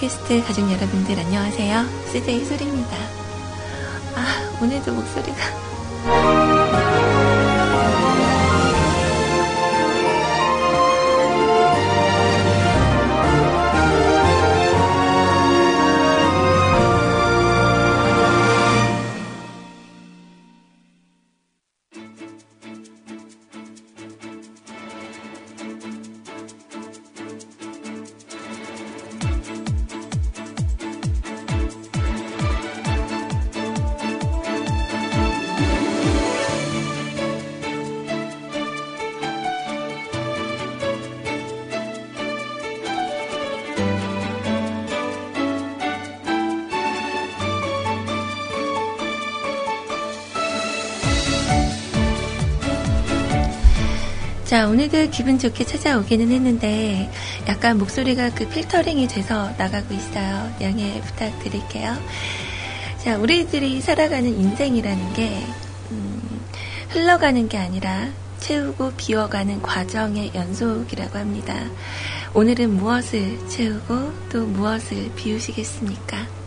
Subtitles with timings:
[0.00, 1.84] 뮤트캐스트 가족 여러분들 안녕하세요.
[2.10, 2.96] CJ 소리입니다.
[4.16, 6.49] 아, 오늘도 목소리가
[54.90, 57.08] 오늘도 기분 좋게 찾아오기는 했는데,
[57.46, 60.52] 약간 목소리가 그 필터링이 돼서 나가고 있어요.
[60.60, 61.96] 양해 부탁드릴게요.
[62.98, 65.46] 자, 우리들이 살아가는 인생이라는 게,
[65.92, 66.40] 음,
[66.88, 68.08] 흘러가는 게 아니라
[68.40, 71.54] 채우고 비워가는 과정의 연속이라고 합니다.
[72.34, 76.39] 오늘은 무엇을 채우고 또 무엇을 비우시겠습니까?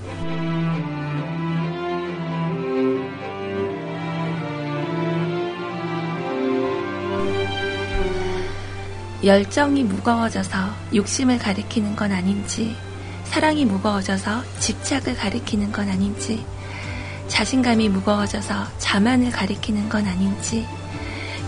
[9.23, 10.57] 열정이 무거워져서
[10.93, 12.75] 욕심을 가리키는 건 아닌지,
[13.23, 16.45] 사랑이 무거워져서 집착을 가리키는 건 아닌지,
[17.29, 20.67] 자신감이 무거워져서 자만을 가리키는 건 아닌지,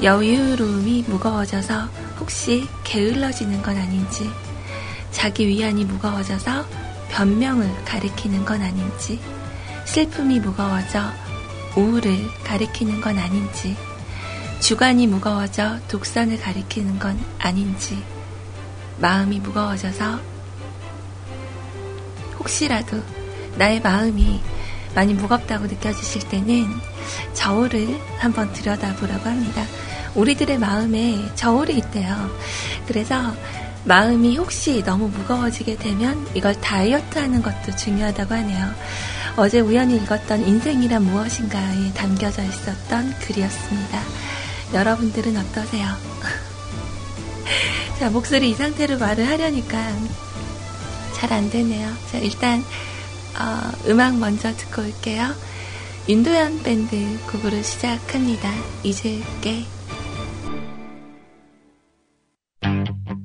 [0.02, 1.90] 여유로움이 무거워져서
[2.22, 4.30] 혹시 게을러지는 건 아닌지,
[5.12, 6.66] 자기 위안이 무거워져서
[7.10, 9.20] 변명을 가리키는 건 아닌지,
[9.84, 11.12] 슬픔이 무거워져
[11.76, 13.76] 우울을 가리키는 건 아닌지,
[14.60, 18.02] 주관이 무거워져 독선을 가리키는 건 아닌지,
[19.00, 20.20] 마음이 무거워져서
[22.40, 23.02] 혹시라도
[23.58, 24.42] 나의 마음이
[24.96, 26.68] 많이 무겁다고 느껴지실 때는
[27.34, 29.64] 저울을 한번 들여다보라고 합니다.
[30.16, 32.16] 우리들의 마음에 저울이 있대요.
[32.88, 33.36] 그래서
[33.84, 38.74] 마음이 혹시 너무 무거워지게 되면 이걸 다이어트 하는 것도 중요하다고 하네요.
[39.38, 44.02] 어제 우연히 읽었던 인생이란 무엇인가에 담겨져 있었던 글이었습니다.
[44.76, 45.88] 여러분들은 어떠세요?
[47.98, 49.78] 자, 목소리 이 상태로 말을 하려니까
[51.14, 51.90] 잘 안 되네요.
[52.12, 55.34] 자, 일단, 어, 음악 먼저 듣고 올게요.
[56.10, 56.96] 윤도현 밴드
[57.32, 58.52] 곡으로 시작합니다.
[58.84, 59.64] 잊을게.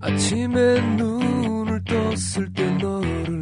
[0.00, 3.39] 아침에 눈을 떴을 때 너를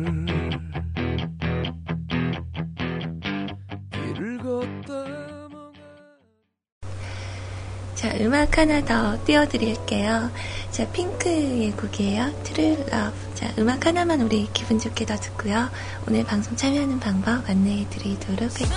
[7.98, 10.30] 자, 음악 하나 더 띄워드릴게요.
[10.70, 12.30] 자, 핑크의 곡이에요.
[12.44, 13.34] True Love.
[13.34, 15.68] 자, 음악 하나만 우리 기분 좋게 더 듣고요.
[16.06, 18.68] 오늘 방송 참여하는 방법 안내해 드리도록 할게요.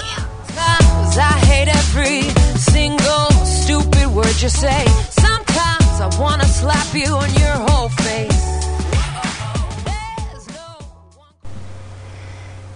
[0.49, 2.19] Sometimes I hate every
[2.57, 4.85] single stupid word you say.
[5.11, 8.41] Sometimes I wanna slap you on your whole face.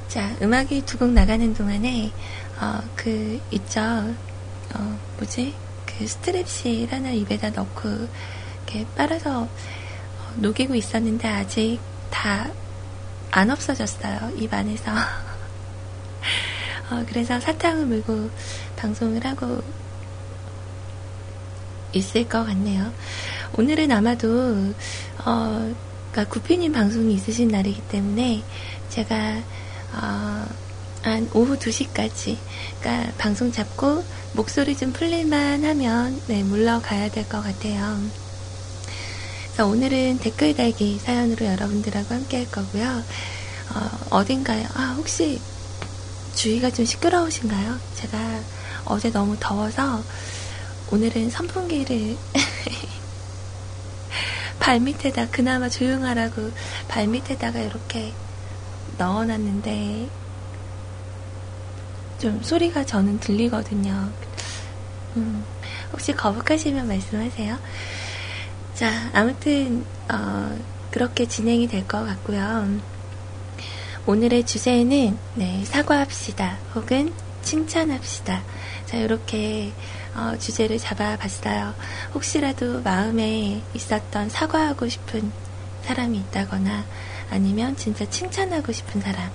[0.10, 2.12] 자, 음악이 두 곡 나가는 동안에,
[2.62, 3.82] 어, 그, 있죠.
[3.82, 5.54] 어, 뭐지?
[5.98, 7.90] 그 스트랩실 하나 입에다 넣고,
[8.68, 9.50] 이렇게 빨아서 어,
[10.38, 11.80] 녹이고 있었는데 아직
[12.10, 12.50] 다
[13.36, 14.32] 안 없어졌어요.
[14.38, 14.92] 입 안에서.
[16.90, 18.30] 어, 그래서 사탕을 물고
[18.78, 19.62] 방송을 하고
[21.92, 22.94] 있을 것 같네요.
[23.58, 24.74] 오늘은 아마도,
[25.26, 25.74] 어,
[26.12, 28.42] 그러니까 구피님 방송이 있으신 날이기 때문에
[28.88, 29.42] 제가,
[29.96, 30.46] 어,
[31.06, 32.38] 한 오후 2시까지,
[32.80, 34.04] 그러니까 방송 잡고
[34.34, 38.00] 목소리 좀 풀릴만 하면, 네, 물러가야 될 것 같아요.
[39.46, 43.04] 그래서 오늘은 댓글 달기 사연으로 여러분들하고 함께 할 거고요.
[43.76, 44.68] 어, 어딘가요?
[44.74, 45.40] 아, 혹시
[46.34, 47.80] 주위가 좀 시끄러우신가요?
[47.96, 48.18] 제가
[48.86, 50.04] 어제 너무 더워서
[50.92, 52.18] 오늘은 선풍기를
[54.60, 56.52] 발밑에다 그나마 조용하라고
[56.88, 58.14] 발밑에다가 이렇게
[58.98, 60.10] 넣어놨는데
[62.20, 64.10] 좀 소리가 저는 들리거든요.
[65.18, 65.44] 음,
[65.92, 67.58] 혹시 거북하시면 말씀하세요.
[68.74, 70.58] 자, 아무튼 어,
[70.92, 72.80] 그렇게 진행이 될 것 같고요.
[74.06, 78.44] 오늘의 주제는 네, 사과합시다 혹은 칭찬합시다.
[78.86, 79.72] 자, 이렇게
[80.16, 81.74] 어, 주제를 잡아봤어요.
[82.14, 85.32] 혹시라도 마음에 있었던 사과하고 싶은
[85.84, 86.86] 사람이 있다거나
[87.30, 89.30] 아니면 진짜 칭찬하고 싶은 사람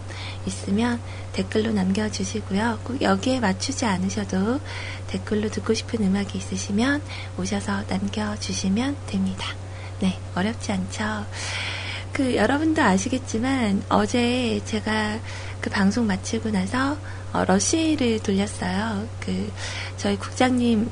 [0.46, 1.00] 있으면
[1.32, 2.80] 댓글로 남겨주시고요.
[2.84, 4.60] 꼭 여기에 맞추지 않으셔도
[5.08, 7.02] 댓글로 듣고 싶은 음악이 있으시면
[7.38, 9.46] 오셔서 남겨주시면 됩니다.
[10.00, 11.26] 네, 어렵지 않죠?
[12.12, 15.18] 그그 여러분도 아시겠지만 어제 제가
[15.60, 16.96] 그 방송 마치고 나서
[17.32, 19.08] 어, 러쉬를 돌렸어요.
[19.20, 19.52] 그
[19.96, 20.90] 저희 국장님께서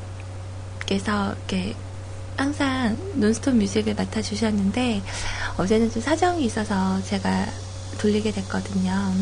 [1.49, 1.75] 이렇게
[2.39, 5.03] 항상 논스톱 music을 맡아주셨는데
[5.57, 7.47] 어제는 좀 사정이 있어서 제가
[7.99, 9.13] 돌리게 됐거든요.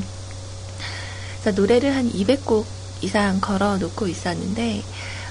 [1.40, 2.66] 그래서 노래를 한 200곡
[3.00, 4.82] 이상 걸어 놓고 있었는데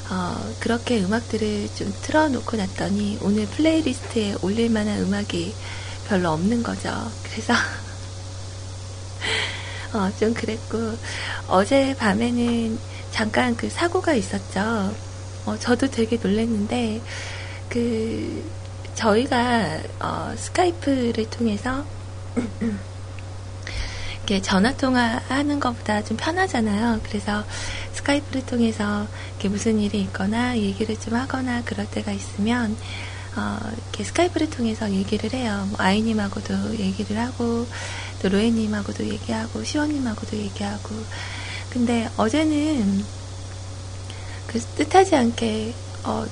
[0.09, 5.53] 어, 그렇게 음악들을 좀 틀어놓고 났더니 오늘 playlist에 올릴 만한 음악이
[6.07, 6.89] 별로 없는 거죠.
[7.23, 7.53] 그래서
[9.93, 10.97] 어, 좀 그랬고
[11.47, 12.79] 어제 밤에는
[13.11, 14.91] 잠깐 그 사고가 있었죠.
[15.45, 17.01] 어, 저도 되게 놀랐는데
[17.69, 18.51] 그
[18.95, 21.85] 저희가 어, 스카이프를 통해서
[24.25, 27.01] 이렇게 전화 통화하는 것보다 좀 편하잖아요.
[27.03, 27.43] 그래서
[27.93, 32.75] 스카이프를 통해서 이렇게 무슨 일이 있거나 얘기를 좀 하거나 그럴 때가 있으면
[33.37, 35.67] 어, 이렇게 스카이프를 통해서 얘기를 해요.
[35.69, 37.67] 뭐 아이님하고도 얘기를 하고
[38.19, 41.05] 또 로에님하고도 얘기하고 시원님하고도 얘기하고
[41.69, 43.05] 근데 어제는
[44.47, 45.75] 그 뜻하지 않게
[46.05, 46.25] 어,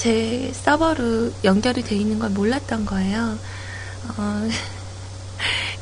[0.00, 3.36] 제 서버로 연결이 돼 있는 걸 몰랐던 거예요.
[4.16, 4.48] 어,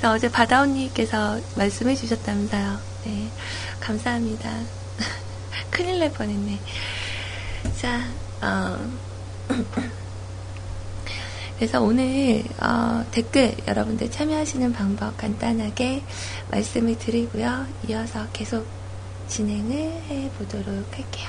[0.13, 2.81] 어제 바다 언니께서 말씀해 주셨다면서요.
[3.05, 3.29] 네,
[3.79, 4.51] 감사합니다.
[5.71, 6.59] 큰일 날 뻔했네.
[7.81, 8.09] 자,
[8.43, 8.77] 어,
[11.57, 16.03] 그래서 오늘 어, 댓글 여러분들 참여하시는 방법 간단하게
[16.51, 17.67] 말씀을 드리고요.
[17.89, 18.67] 이어서 계속
[19.29, 19.77] 진행을
[20.09, 21.29] 해 보도록 할게요.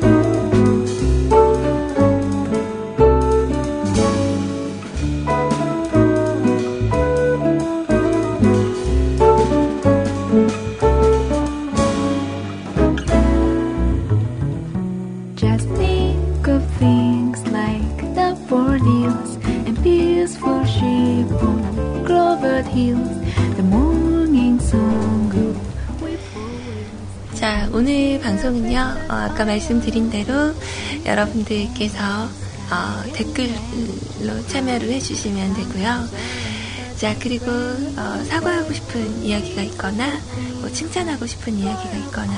[27.81, 28.77] 오늘 방송은요,
[29.09, 30.53] 어, 아까 말씀드린 대로
[31.03, 36.07] 여러분들께서 어, 댓글로 참여를 해주시면 되고요.
[36.97, 40.11] 자, 그리고 어, 사과하고 싶은 이야기가 있거나,
[40.59, 42.31] 뭐 칭찬하고 싶은 이야기가 있거나,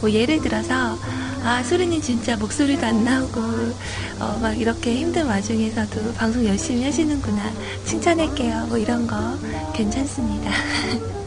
[0.00, 0.98] 뭐 예를 들어서,
[1.44, 3.40] 아, 소리님 진짜 목소리도 안 나오고,
[4.18, 7.52] 어, 막 이렇게 힘든 와중에서도 방송 열심히 하시는구나.
[7.84, 8.66] 칭찬할게요.
[8.66, 9.16] 뭐 이런 거
[9.74, 10.50] 괜찮습니다.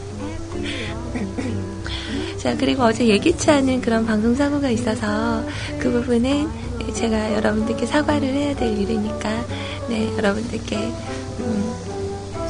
[2.42, 5.44] 자, 그리고 어제 예기치 않은 그런 방송 사고가 있어서
[5.78, 6.48] 그 부분은
[6.92, 9.46] 제가 여러분들께 사과를 해야 될 일이니까,
[9.88, 11.72] 네, 여러분들께, 음,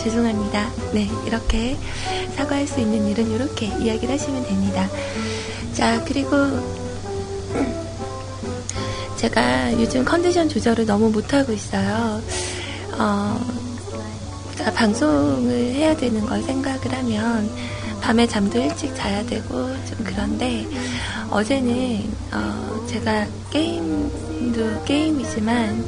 [0.03, 0.71] 죄송합니다.
[0.95, 1.77] 네, 이렇게
[2.35, 4.89] 사과할 수 있는 일은 이렇게 이야기를 하시면 됩니다.
[5.75, 6.39] 자, 그리고
[9.17, 12.23] 제가 요즘 컨디션 조절을 너무 못하고 있어요.
[12.99, 13.41] 어,
[14.57, 17.51] 자, 방송을 해야 되는 걸 생각을 하면
[18.03, 19.49] 밤에 잠도 일찍 자야 되고
[19.87, 20.67] 좀 그런데
[21.31, 25.85] 어제는 어, 제가 게임도 게임이지만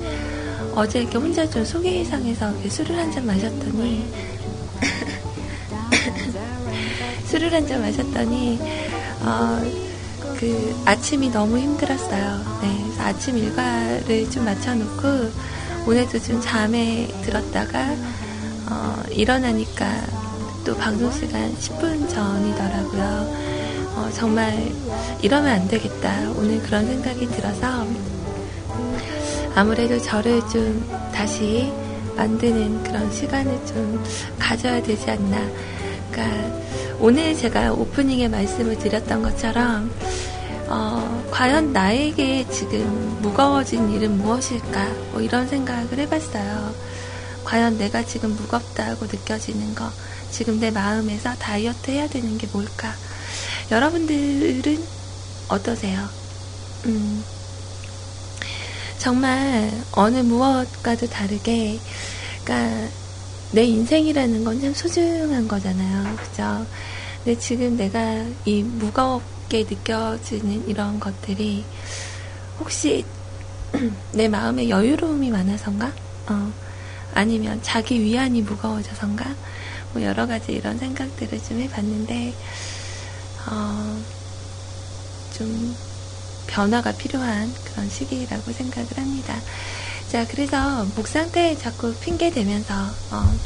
[0.74, 4.06] 어제 이렇게 혼자 좀 속이 이상해서 술을 한 잔 마셨더니
[7.26, 8.60] 술을 한 잔 마셨더니
[9.22, 9.60] 어,
[10.38, 12.58] 그 아침이 너무 힘들었어요.
[12.62, 15.30] 네, 아침 일과를 좀 맞춰놓고
[15.86, 17.94] 오늘도 좀 잠에 들었다가
[18.70, 20.23] 어, 일어나니까
[20.64, 23.54] 또 방송 시간 10분 전이더라고요.
[23.96, 24.72] 어, 정말
[25.20, 26.32] 이러면 안 되겠다.
[26.36, 27.86] 오늘 그런 생각이 들어서
[29.54, 31.70] 아무래도 저를 좀 다시
[32.16, 34.02] 만드는 그런 시간을 좀
[34.38, 35.38] 가져야 되지 않나.
[36.10, 36.64] 그러니까
[36.98, 39.92] 오늘 제가 오프닝에 말씀을 드렸던 것처럼
[40.68, 44.88] 어, 과연 나에게 지금 무거워진 일은 무엇일까?
[45.12, 46.74] 뭐 이런 생각을 해봤어요.
[47.44, 49.90] 과연 내가 지금 무겁다고 느껴지는 거,
[50.34, 52.98] 지금 내 마음에서 다이어트 해야 되는 게 뭘까?
[53.70, 54.88] 여러분들은
[55.46, 56.10] 어떠세요?
[56.86, 57.24] 음,
[58.98, 61.82] 정말 어느 무엇과도 다르게,
[62.44, 62.90] 그러니까
[63.52, 66.16] 내 인생이라는 건 참 소중한 거잖아요.
[66.16, 66.66] 그죠?
[67.22, 71.68] 근데 지금 내가 이 무겁게 느껴지는 이런 것들이
[72.58, 73.06] 혹시
[74.12, 75.94] 내 마음에 여유로움이 많아서인가?
[76.30, 76.54] 어,
[77.12, 79.36] 아니면 자기 위안이 무거워져서인가?
[79.94, 82.34] 뭐 여러 가지 이런 생각들을 좀 해봤는데,
[83.48, 84.02] 어,
[85.36, 85.74] 좀
[86.48, 89.34] 변화가 필요한 그런 시기라고 생각을 합니다.
[90.08, 92.74] 자, 그래서 목 상태에 자꾸 핑계 대면서,
[93.10, 93.38] 어,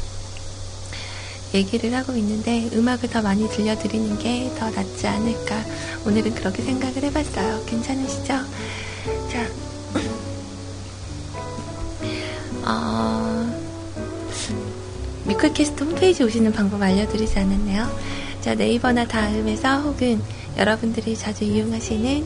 [1.53, 5.65] 얘기를 하고 있는데 음악을 더 많이 들려드리는 게 더 낫지 않을까.
[6.05, 7.65] 오늘은 그렇게 생각을 해봤어요.
[7.65, 8.33] 괜찮으시죠?
[9.31, 9.47] 자,
[12.65, 13.28] 어,
[15.29, 17.87] 뮤클캐스트 홈페이지 오시는 방법 알려드리지 않았네요.
[18.41, 20.19] 자, 네이버나 다음에서 혹은
[20.57, 22.25] 여러분들이 자주 이용하시는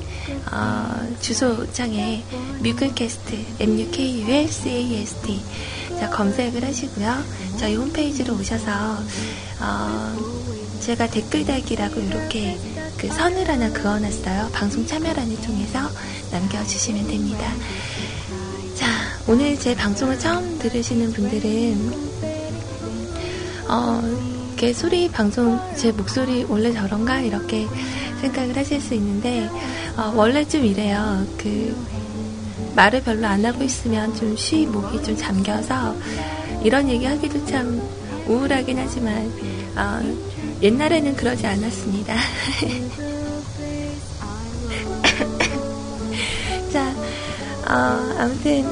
[0.51, 2.23] 어, 주소창에
[2.61, 5.41] 뮤클캐스트 M-U-K-U-L-C-A-S-T
[5.99, 7.13] 자, 검색을 하시고요.
[7.59, 8.71] 저희 홈페이지로 오셔서
[9.59, 10.15] 어,
[10.79, 12.57] 제가 댓글 달기라고 이렇게
[12.97, 14.49] 그 선을 하나 그어놨어요.
[14.53, 15.79] 방송 참여란을 통해서
[16.31, 17.51] 남겨주시면 됩니다.
[18.75, 18.87] 자,
[19.27, 22.22] 오늘 제 방송을 처음 들으시는 분들은
[23.73, 23.99] 어,
[24.49, 27.67] 이렇게 소리 방송 제 목소리 원래 저런가 이렇게
[28.21, 29.49] 생각을 하실 수 있는데
[29.97, 31.25] 어, 원래 좀 이래요.
[31.39, 31.75] 그
[32.75, 35.95] 말을 별로 안 하고 있으면 좀 쉬 목이 좀 잠겨서
[36.63, 37.81] 이런 얘기 하기도 참
[38.27, 39.31] 우울하긴 하지만
[39.75, 39.99] 어,
[40.61, 42.13] 옛날에는 그러지 않았습니다.
[46.71, 46.93] 자,
[47.67, 47.73] 어,
[48.19, 48.69] 아무튼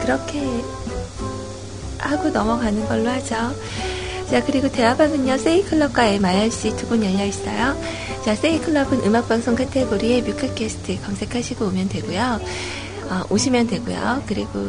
[0.00, 0.40] 그렇게
[2.02, 3.36] 하고 넘어가는 걸로 하죠.
[4.30, 7.76] 자, 그리고 대화방은요, 세이클럽과 MIRC 두 분 열려 있어요.
[8.24, 12.40] 자, 세이클럽은 음악방송 카테고리에 뮤클캐스트 검색하시고 오면 되고요.
[13.10, 14.22] 어, 오시면 되고요.
[14.26, 14.68] 그리고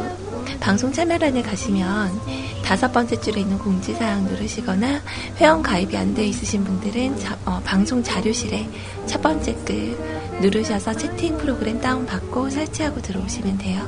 [0.59, 2.19] 방송 참여란에 가시면
[2.65, 5.01] 다섯 번째 줄에 있는 공지사항 누르시거나
[5.37, 8.67] 회원 가입이 안돼 있으신 분들은 자, 어, 방송 자료실에
[9.05, 9.97] 첫 번째 글
[10.41, 13.87] 누르셔서 채팅 프로그램 다운받고 설치하고 들어오시면 돼요.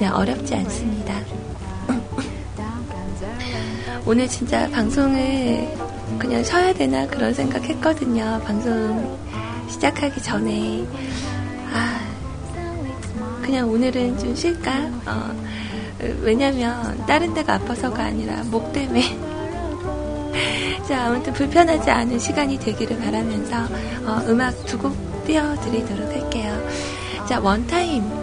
[0.00, 1.14] 네, 어렵지 않습니다.
[4.04, 5.68] 오늘 진짜 방송을
[6.18, 8.40] 그냥 쉬어야 되나 그런 생각 했거든요.
[8.44, 9.18] 방송
[9.68, 10.84] 시작하기 전에.
[11.72, 12.00] 아,
[13.42, 14.72] 그냥 오늘은 좀 쉴까?
[15.06, 15.34] 어,
[16.20, 19.02] 왜냐면 다른 데가 아파서가 아니라 목 때문에.
[20.88, 23.56] 자, 아무튼 불편하지 않은 시간이 되기를 바라면서
[24.04, 26.52] 어, 음악 두 곡 띄워드리도록 할게요.
[27.28, 28.21] 자, 원타임의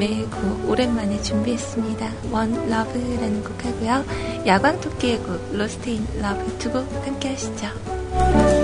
[0.00, 2.10] 곡 오랜만에 준비했습니다.
[2.32, 4.02] One Love라는 곡 하고요.
[4.46, 8.59] 야광 토끼의 곡 Lost In Love 두 곡 함께 하시죠.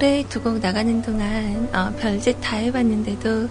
[0.00, 3.50] 노래 두 곡 나가는 동안 어, 별짓 다 해봤는데도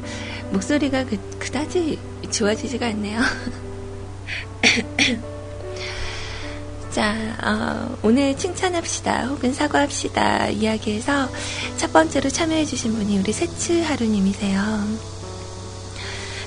[0.50, 2.00] 목소리가 그, 그다지
[2.32, 3.22] 좋아지지가 않네요.
[6.90, 11.30] 자, 어, 오늘 칭찬합시다 혹은 사과합시다 이야기에서
[11.78, 14.60] 첫 번째로 참여해주신 분이 우리 세츠 하루님이세요.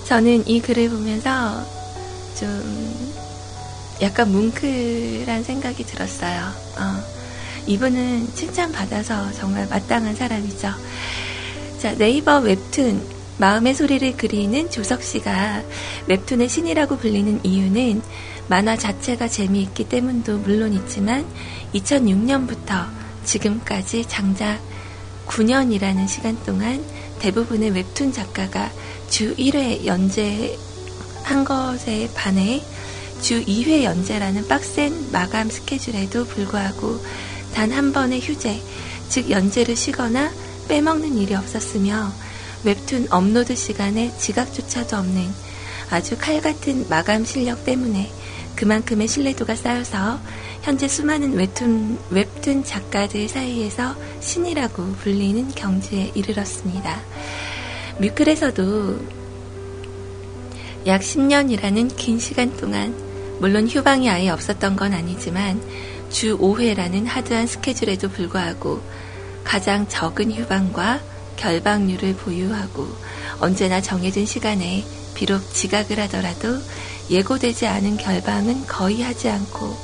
[0.08, 1.64] 저는 이 글을 보면서
[2.40, 2.50] 좀
[4.02, 6.40] 약간 뭉클한 생각이 들었어요.
[6.76, 7.01] 어.
[7.66, 10.68] 이분은 칭찬받아서 정말 마땅한 사람이죠.
[11.78, 15.62] 자, 네이버 웹툰 마음의 소리를 그리는 조석 씨가
[16.06, 18.02] 웹툰의 신이라고 불리는 이유는
[18.48, 21.26] 만화 자체가 재미있기 때문도 물론 있지만
[21.74, 22.86] 2006년부터
[23.24, 24.60] 지금까지 장작
[25.26, 26.84] 9년이라는 시간 동안
[27.20, 28.70] 대부분의 웹툰 작가가
[29.08, 32.62] 주 1회 연재한 것에 반해
[33.20, 37.00] 주 2회 연재라는 빡센 마감 스케줄에도 불구하고
[37.52, 38.60] 단 한 번의 휴재,
[39.08, 40.30] 즉 연재를 쉬거나
[40.68, 42.12] 빼먹는 일이 없었으며
[42.64, 45.28] 웹툰 업로드 시간에 지각조차도 없는
[45.90, 48.10] 아주 칼 같은 마감 실력 때문에
[48.56, 50.20] 그만큼의 신뢰도가 쌓여서
[50.62, 57.00] 현재 수많은 웹툰, 웹툰 작가들 사이에서 신이라고 불리는 경지에 이르렀습니다.
[57.98, 59.22] 뮤클에서도
[60.86, 62.94] 약 10년이라는 긴 시간 동안
[63.40, 65.60] 물론 휴방이 아예 없었던 건 아니지만
[66.12, 68.82] 주 5회라는 하드한 스케줄에도 불구하고
[69.42, 71.00] 가장 적은 휴방과
[71.36, 72.86] 결방률을 보유하고
[73.40, 76.58] 언제나 정해진 시간에 비록 지각을 하더라도
[77.10, 79.74] 예고되지 않은 결방은 거의 하지 않고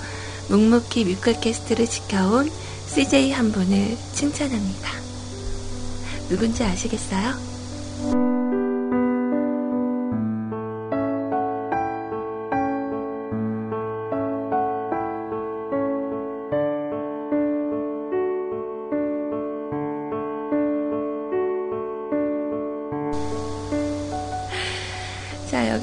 [0.48, 2.50] 묵묵히 뮤클캐스트를 지켜온
[2.86, 4.92] CJ 한 분을 칭찬합니다.
[6.28, 8.47] 누군지 아시겠어요?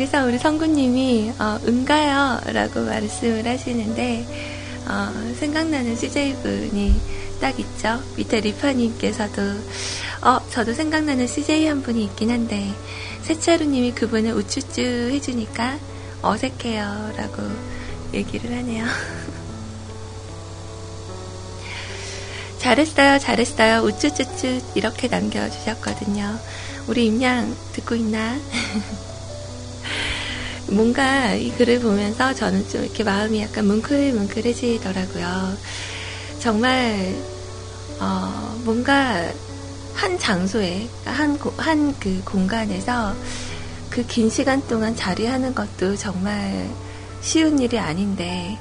[0.05, 2.39] 여기서 우리 성구님이, 어, 응가요.
[2.53, 4.27] 라고 말씀을 하시는데,
[4.87, 7.01] 어, 생각나는 CJ분이
[7.41, 7.99] 딱 있죠.
[8.15, 9.41] 밑에 리파님께서도,
[10.21, 12.71] 어, 저도 생각나는 CJ 한 분이 있긴 한데,
[13.23, 15.79] 세차루님이 그분을 우쭈쭈 해주니까
[16.21, 17.13] 어색해요.
[17.17, 17.41] 라고
[18.13, 18.85] 얘기를 하네요.
[22.59, 23.81] 잘했어요, 잘했어요.
[23.81, 26.37] 우쭈쭈쭈 이렇게 남겨주셨거든요.
[26.87, 28.37] 우리 임양 듣고 있나?
[30.67, 35.57] 뭔가 이 글을 보면서 저는 좀 이렇게 마음이 약간 뭉클뭉클해지더라고요.
[36.39, 37.15] 정말
[37.99, 39.31] 어, 뭔가
[39.93, 43.15] 한 장소에 한한 그 공간에서
[43.89, 46.69] 그 긴 시간 동안 자리하는 것도 정말
[47.21, 48.57] 쉬운 일이 아닌데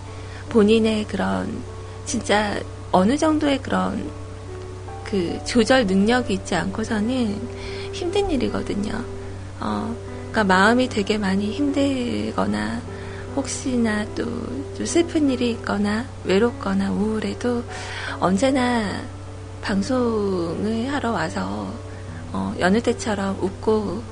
[0.48, 1.64] 본인의 그런
[2.04, 2.60] 진짜
[2.92, 4.12] 어느 정도의 그런
[5.04, 7.48] 그 조절 능력이 있지 않고서는
[7.92, 9.04] 힘든 일이거든요.
[9.58, 9.96] 어,
[10.34, 12.80] 그러니까 마음이 되게 많이 힘들거나
[13.36, 14.24] 혹시나 또,
[14.76, 17.62] 또 슬픈 일이 있거나 외롭거나 우울해도
[18.18, 19.00] 언제나
[19.62, 21.72] 방송을 하러 와서
[22.32, 24.02] 어, 여느 때처럼 웃고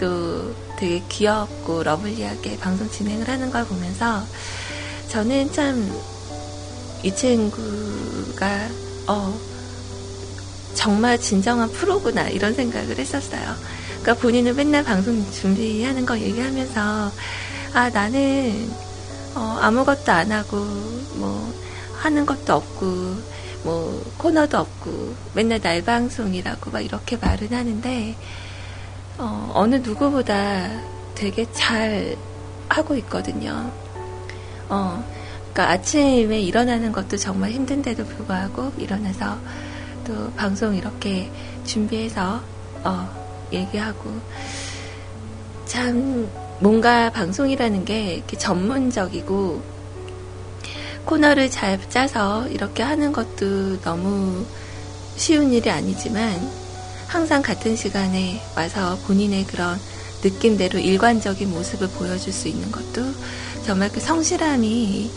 [0.00, 4.22] 또 되게 귀엽고 러블리하게 방송 진행을 하는 걸 보면서
[5.08, 6.16] 저는 참
[7.02, 8.68] 이 친구가
[9.06, 9.38] 어,
[10.74, 13.54] 정말 진정한 프로구나 이런 생각을 했었어요.
[14.06, 17.10] 그러니까 본인은 맨날 방송 준비하는 거 얘기하면서
[17.74, 18.70] 아 나는
[19.34, 20.58] 어, 아무것도 안 하고
[21.16, 21.52] 뭐
[21.92, 22.86] 하는 것도 없고
[23.64, 28.14] 뭐 코너도 없고 맨날 날 방송이라고 막 이렇게 말은 하는데
[29.18, 30.70] 어, 어느 누구보다
[31.16, 32.16] 되게 잘
[32.68, 33.72] 하고 있거든요.
[34.68, 35.04] 어,
[35.52, 39.36] 그러니까 아침에 일어나는 것도 정말 힘든데도 불구하고 일어나서
[40.06, 41.28] 또 방송 이렇게
[41.64, 42.40] 준비해서
[42.84, 44.10] 어, 얘기하고
[45.66, 46.30] 참
[46.60, 49.62] 뭔가 방송이라는 게 이렇게 전문적이고
[51.04, 54.44] 코너를 잘 짜서 이렇게 하는 것도 너무
[55.16, 56.50] 쉬운 일이 아니지만
[57.06, 59.78] 항상 같은 시간에 와서 본인의 그런
[60.22, 63.02] 느낌대로 일관적인 모습을 보여줄 수 있는 것도
[63.64, 65.10] 정말 그 성실함이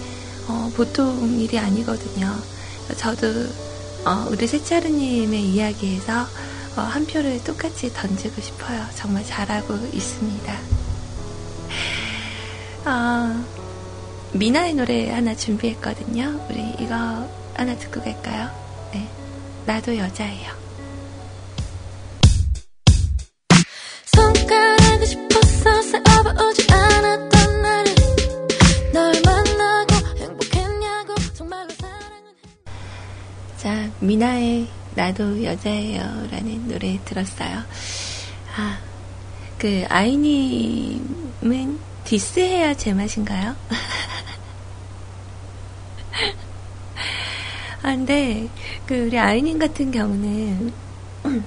[0.47, 2.35] 어, 보통 일이 아니거든요.
[2.97, 3.27] 저도
[4.05, 6.25] 어, 우리 세차르님의 이야기에서 어,
[6.75, 8.85] 한 표를 똑같이 던지고 싶어요.
[8.95, 10.53] 정말 잘하고 있습니다.
[12.85, 13.45] 어,
[14.33, 16.47] 미나의 노래 하나 준비했거든요.
[16.49, 16.95] 우리 이거
[17.55, 18.49] 하나 듣고 갈까요?
[18.93, 19.07] 네.
[19.65, 20.68] 나도 여자예요.
[34.99, 37.63] 나도 여자예요 라는 노래 들었어요.
[38.57, 38.79] 아,
[39.57, 43.55] 그, 아이님은 디스해야 제맛인가요?
[47.81, 48.49] 아, 근데,
[48.85, 50.73] 그, 우리 아이님 같은 경우는,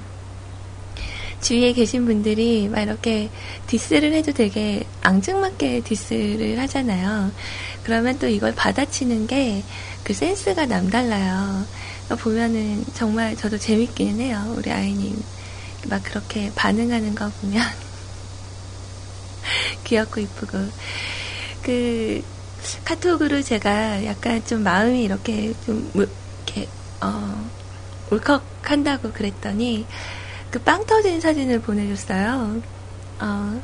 [1.42, 3.28] 주위에 계신 분들이 막 이렇게
[3.66, 7.30] 디스를 해도 되게 앙증맞게 디스를 하잖아요.
[7.82, 9.62] 그러면 또 이걸 받아치는 게
[10.04, 11.64] 그 센스가 남달라요.
[12.08, 14.54] 보면은 정말 저도 재밌기는 해요.
[14.56, 15.22] 우리 아이님.
[15.88, 17.62] 막 그렇게 반응하는 거 보면
[19.84, 20.72] 귀엽고 이쁘고.
[21.62, 22.22] 그
[22.84, 26.14] 카톡으로 제가 약간 좀 마음이 이렇게 좀 물-
[26.46, 27.50] 이렇게 어
[28.10, 29.88] 울컥한다고 그랬더니
[30.50, 32.62] 그 빵 터진 사진을 보내줬어요.
[33.20, 33.62] 어,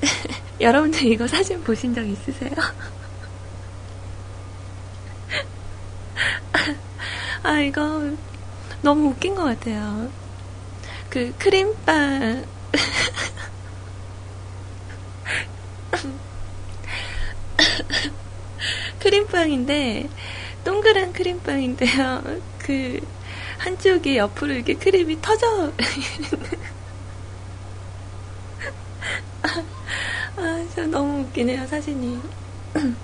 [0.60, 2.50] 여러분들 이거 사진 보신 적 있으세요?
[7.42, 8.12] 아, 이거
[8.82, 10.10] 너무 웃긴 것 같아요.
[11.10, 12.44] 그 크림빵.
[19.00, 20.08] 크림빵인데,
[20.64, 22.22] 동그란 크림빵인데요.
[22.58, 23.00] 그,
[23.58, 25.72] 한쪽이 옆으로 이렇게 크림이 터져.
[30.36, 32.20] 아, 저 너무 웃기네요, 사진이.
[32.74, 32.94] 아,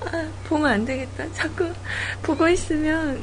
[0.48, 1.24] 보면 안 되겠다.
[1.32, 1.72] 자꾸
[2.22, 3.22] 보고 있으면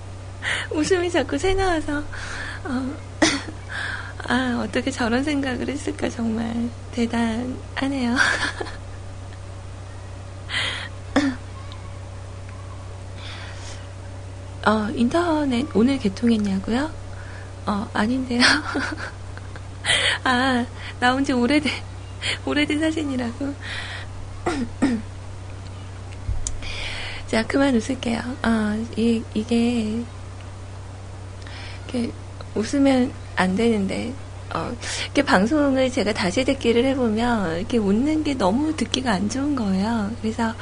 [0.70, 2.96] 웃음이 자꾸 새나와서, 어,
[4.28, 8.16] 아, 어떻게 저런 생각을 했을까, 정말 대단하네요.
[14.66, 16.90] 어, 인터넷 오늘 개통했냐고요?
[17.66, 18.40] 어, 아닌데요.
[20.24, 20.64] 아,
[20.98, 21.70] 나온 지 오래된,
[22.46, 23.54] 오래된 사진이라고.
[27.34, 28.20] 자, 그만 웃을게요.
[28.42, 30.04] 아, 이, 이게,
[31.88, 32.12] 이렇게
[32.54, 34.14] 웃으면 안 되는데,
[34.54, 34.72] 어,
[35.06, 40.12] 이렇게 방송을 제가 다시 듣기를 해보면, 이렇게 웃는 게 너무 듣기가 안 좋은 거예요.
[40.22, 40.54] 그래서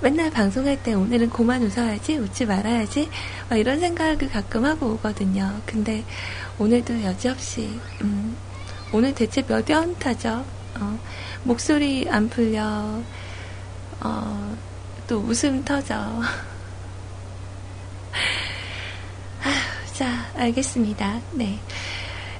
[0.00, 3.08] 맨날 방송할 때 오늘은 고만 웃어야지, 웃지 말아야지,
[3.48, 5.60] 막 이런 생각을 가끔 하고 오거든요.
[5.66, 6.02] 근데
[6.58, 8.36] 오늘도 여지없이, 음,
[8.92, 10.44] 오늘 대체 몇 연타죠?
[10.80, 10.98] 어,
[11.44, 13.02] 목소리 안 풀려,
[14.00, 14.58] 어,
[15.08, 15.94] 또 웃음 터져.
[19.42, 21.20] 아휴, 자, 알겠습니다.
[21.32, 21.58] 네.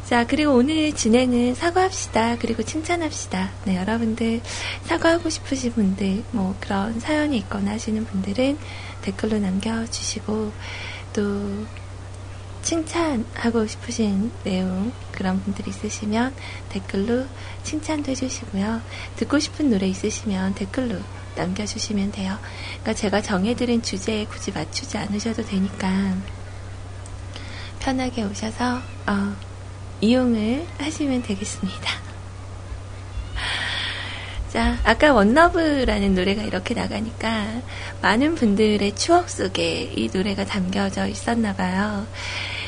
[0.04, 2.36] 자, 그리고 오늘 진행은 사과합시다.
[2.38, 3.50] 그리고 칭찬합시다.
[3.64, 4.42] 네, 여러분들
[4.84, 8.58] 사과하고 싶으신 분들, 뭐 그런 사연이 있거나 하시는 분들은
[9.02, 10.52] 댓글로 남겨주시고,
[11.14, 11.66] 또
[12.62, 16.34] 칭찬하고 싶으신 내용 그런 분들이 있으시면
[16.68, 17.26] 댓글로
[17.62, 18.80] 칭찬도 해주시고요.
[19.16, 20.98] 듣고 싶은 노래 있으시면 댓글로
[21.36, 22.38] 남겨주시면 돼요.
[22.80, 26.16] 그러니까 제가 정해드린 주제에 굳이 맞추지 않으셔도 되니까
[27.78, 29.36] 편하게 오셔서 어,
[30.00, 32.07] 이용을 하시면 되겠습니다.
[34.52, 37.60] 자, 아까 원러브라는 노래가 이렇게 나가니까
[38.00, 42.06] 많은 분들의 추억 속에 이 노래가 담겨져 있었나 봐요.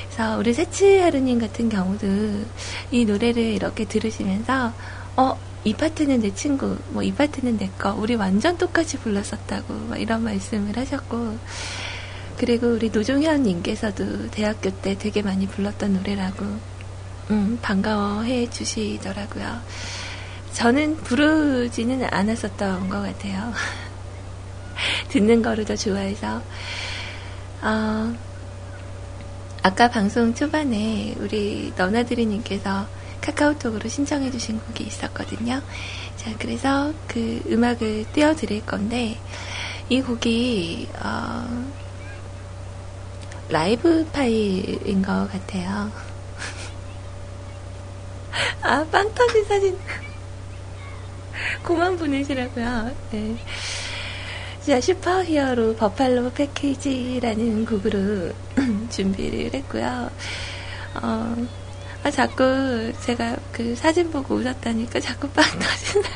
[0.04, 2.06] 그래서 우리 세치하루님 같은 경우도
[2.90, 4.74] 이 노래를 이렇게 들으시면서
[5.16, 9.98] 어, 이 파트는 내 친구, 뭐 이 파트는 내 거, 우리 완전 똑같이 불렀었다고 막
[10.00, 11.38] 이런 말씀을 하셨고
[12.36, 16.44] 그리고 우리 노종현님께서도 대학교 때 되게 많이 불렀던 노래라고
[17.30, 19.60] 음, 반가워해 주시더라고요.
[20.52, 23.52] 저는 부르지는 않았었던 것 같아요.
[25.08, 26.42] 듣는 거를 더 좋아해서.
[27.62, 28.14] 어,
[29.62, 32.86] 아까 방송 초반에 우리 너나드리님께서
[33.20, 35.60] 카카오톡으로 신청해 주신 곡이 있었거든요.
[36.16, 39.18] 자, 그래서 그 음악을 띄워드릴 건데,
[39.88, 41.66] 이 곡이, 어,
[43.50, 45.90] 라이브 파일인 것 같아요.
[48.62, 49.78] 아, 빵 터진 사진.
[51.62, 52.90] 그만 보내시라고요.
[53.10, 53.36] 네.
[54.66, 58.32] 자, 슈퍼히어로 버팔로 패키지라는 곡으로
[58.90, 60.10] 준비를 했고요.
[61.02, 61.46] 어,
[62.02, 66.10] 아, 자꾸 제가 그 사진 보고 웃었다니까 자꾸 빵 터진다.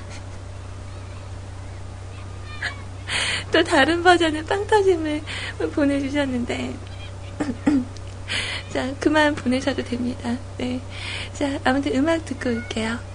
[3.52, 5.22] 또 다른 버전의 빵 터짐을
[5.72, 6.74] 보내주셨는데.
[8.72, 10.36] 자, 그만 보내셔도 됩니다.
[10.58, 10.80] 네.
[11.32, 13.13] 자, 아무튼 음악 듣고 올게요.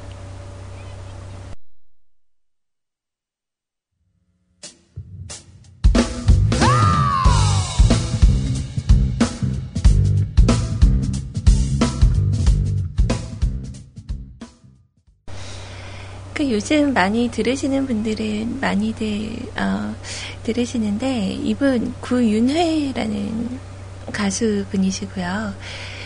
[16.50, 19.96] 그 요즘 많이 들으시는 분들은 많이들 어,
[20.44, 23.60] 들으시는데 이분 구윤회라는
[24.12, 25.54] 가수분이시고요.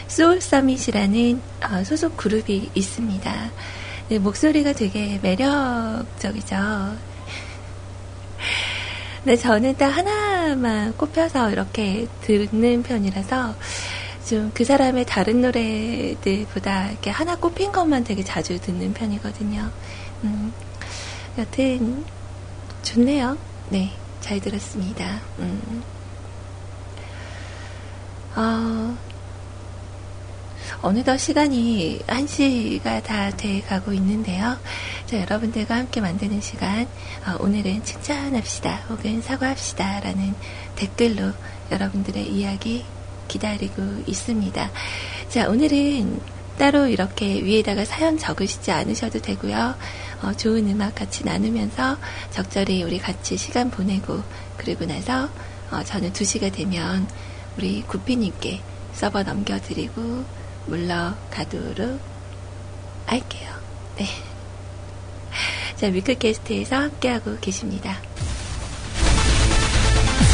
[0.10, 3.52] 소울 서밋이라는 어, 소속 그룹이 있습니다.
[4.10, 6.58] 네, 목소리가 되게 매력적이죠.
[9.24, 13.56] 네, 저는 딱 하나만 꼽혀서 이렇게 듣는 편이라서
[14.30, 19.70] 좀 그 사람의 다른 노래들보다 이렇게 하나 꼽힌 것만 되게 자주 듣는 편이거든요.
[20.24, 20.54] 음,
[21.38, 22.06] 여튼
[22.84, 23.38] 좋네요.
[23.70, 25.20] 네, 잘 들었습니다.
[25.40, 25.84] 음.
[28.36, 28.98] 어,
[30.82, 34.58] 어느덧 시간이 1시가 다 돼 가고 있는데요.
[35.06, 36.88] 자, 여러분들과 함께 만드는 시간,
[37.26, 40.34] 어, 오늘은 칭찬합시다, 혹은 사과합시다, 라는
[40.76, 41.32] 댓글로
[41.72, 42.84] 여러분들의 이야기
[43.28, 44.72] 기다리고 있습니다.
[45.30, 46.20] 자, 오늘은
[46.58, 49.76] 따로 이렇게 위에다가 사연 적으시지 않으셔도 되고요.
[50.24, 51.98] 어, 좋은 음악 같이 나누면서
[52.32, 54.24] 적절히 우리 같이 시간 보내고,
[54.58, 55.30] 그리고 나서
[55.70, 57.08] 어, 저는 2시가 되면
[57.58, 58.62] 우리 구피님께
[58.94, 60.24] 서버 넘겨드리고
[60.68, 62.00] 물러가도록
[63.06, 63.52] 할게요.
[63.98, 64.08] 네.
[65.76, 67.98] 자, 위크캐스트에서 함께하고 계십니다.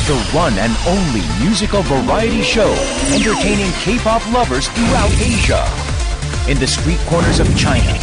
[0.06, 2.70] The one and only musical variety show
[3.14, 5.64] entertaining K-pop lovers throughout Asia.
[6.50, 7.94] In the street corners of China,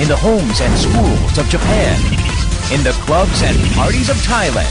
[0.00, 1.96] in the homes and schools of Japan,
[2.72, 4.70] in the clubs and parties of Thailand.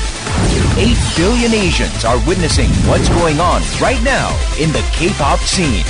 [0.77, 5.85] 8 billion Asians are witnessing what's going on right now in the K-pop scene.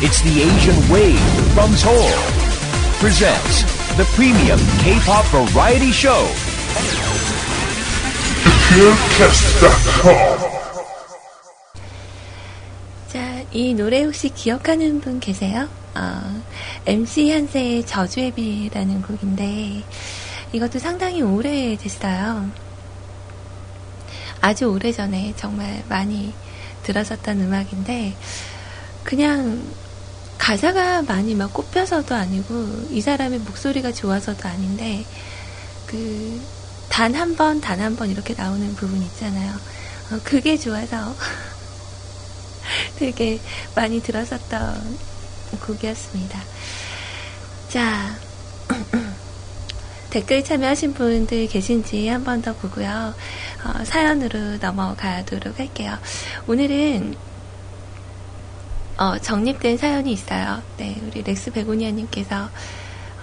[0.00, 1.20] It's the Asian Wave
[1.54, 2.10] from Seoul.
[2.98, 3.62] Presents
[3.96, 6.26] the premium K-pop variety show.
[13.08, 15.68] 자, 이 노래 혹시 기억하는 분 계세요?
[15.97, 16.43] 어,
[16.85, 19.83] MC 현세의 저주의 비라는 곡인데,
[20.53, 22.51] 이것도 상당히 오래됐어요.
[24.41, 26.33] 아주 오래전에 정말 많이
[26.83, 28.15] 들었었던 음악인데,
[29.03, 29.75] 그냥
[30.37, 35.03] 가사가 많이 막 꼽혀서도 아니고 이 사람의 목소리가 좋아서도 아닌데
[35.87, 36.57] 그
[36.89, 39.53] 단 한 번, 단 한 번 이렇게 나오는 부분 있잖아요.
[40.11, 41.15] 어, 그게 좋아서
[42.97, 43.39] 되게
[43.75, 44.97] 많이 들었었던
[45.55, 46.39] 곡이었습니다.
[47.69, 48.15] 자,
[50.09, 53.13] 댓글 참여하신 분들 계신지 한 번 더 보고요.
[53.65, 55.97] 어, 사연으로 넘어가도록 할게요.
[56.47, 57.15] 오늘은
[58.97, 60.61] 어, 정립된 사연이 있어요.
[60.77, 62.49] 네, 우리 렉스 베고니아님께서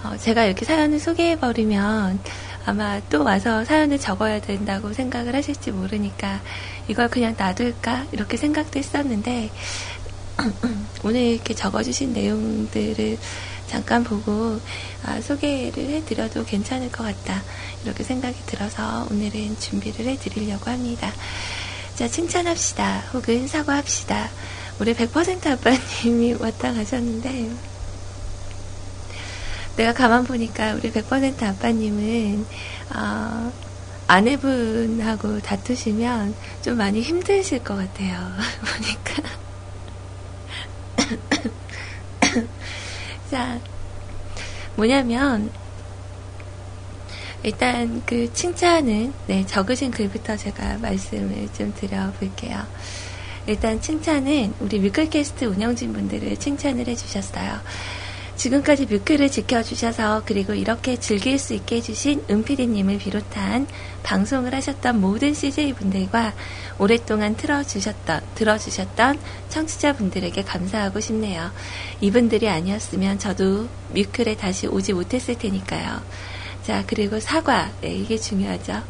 [0.03, 2.19] 어, 제가 이렇게 사연을 소개해버리면
[2.65, 6.41] 아마 또 와서 사연을 적어야 된다고 생각을 하실지 모르니까
[6.87, 9.49] 이걸 그냥 놔둘까 이렇게 생각도 했었는데
[11.03, 13.17] 오늘 이렇게 적어주신 내용들을
[13.67, 14.59] 잠깐 보고
[15.03, 17.41] 아, 소개를 해드려도 괜찮을 것 같다
[17.83, 21.11] 이렇게 생각이 들어서 오늘은 준비를 해드리려고 합니다.
[21.95, 24.29] 자 칭찬합시다 혹은 사과합시다.
[24.79, 27.49] 우리 100% 아빠님이 왔다 가셨는데
[29.77, 32.45] 내가 가만 보니까 우리 100% 아빠님은
[32.95, 33.51] 어,
[34.07, 38.31] 아내분하고 다투시면 좀 많이 힘드실 것 같아요.
[38.61, 39.44] 보니까.
[43.31, 43.59] 자,
[44.75, 45.49] 뭐냐면,
[47.43, 52.65] 일단 그 칭찬은, 네, 적으신 글부터 제가 말씀을 좀 드려볼게요.
[53.47, 57.61] 일단 칭찬은 우리 뮤클캐스트 운영진 분들을 칭찬을 해주셨어요.
[58.35, 63.67] 지금까지 뮤클을 지켜주셔서 그리고 이렇게 즐길 수 있게 해주신 은피디님을 비롯한
[64.03, 66.33] 방송을 하셨던 모든 CJ분들과
[66.77, 71.51] 오랫동안 틀어주셨던, 들어주셨던 청취자분들에게 감사하고 싶네요.
[72.01, 76.01] 이분들이 아니었으면 저도 뮤클에 다시 오지 못했을 테니까요.
[76.63, 77.71] 자, 그리고 사과.
[77.81, 78.81] 네, 이게 중요하죠.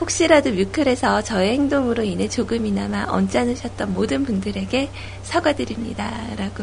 [0.00, 4.90] 혹시라도 뮤클에서 저의 행동으로 인해 조금이나마 언짢으셨던 모든 분들에게
[5.22, 6.34] 사과드립니다.
[6.36, 6.62] 라고.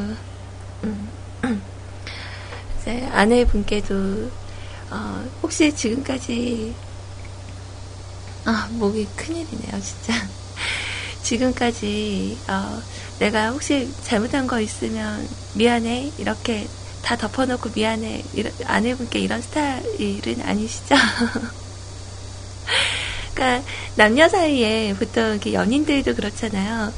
[0.83, 1.09] 음.
[2.79, 4.31] 이제 아내분께도
[4.91, 6.75] 어, 혹시 지금까지
[8.45, 10.13] 아 목이 큰일이네요 진짜
[11.21, 12.81] 지금까지 어,
[13.19, 16.67] 내가 혹시 잘못한 거 있으면 미안해 이렇게
[17.01, 20.95] 다 덮어놓고 미안해 이런, 아내분께 이런 스타일은 아니시죠?
[23.33, 26.93] 그러니까 남녀 사이에 보통 이렇게 연인들도 그렇잖아요.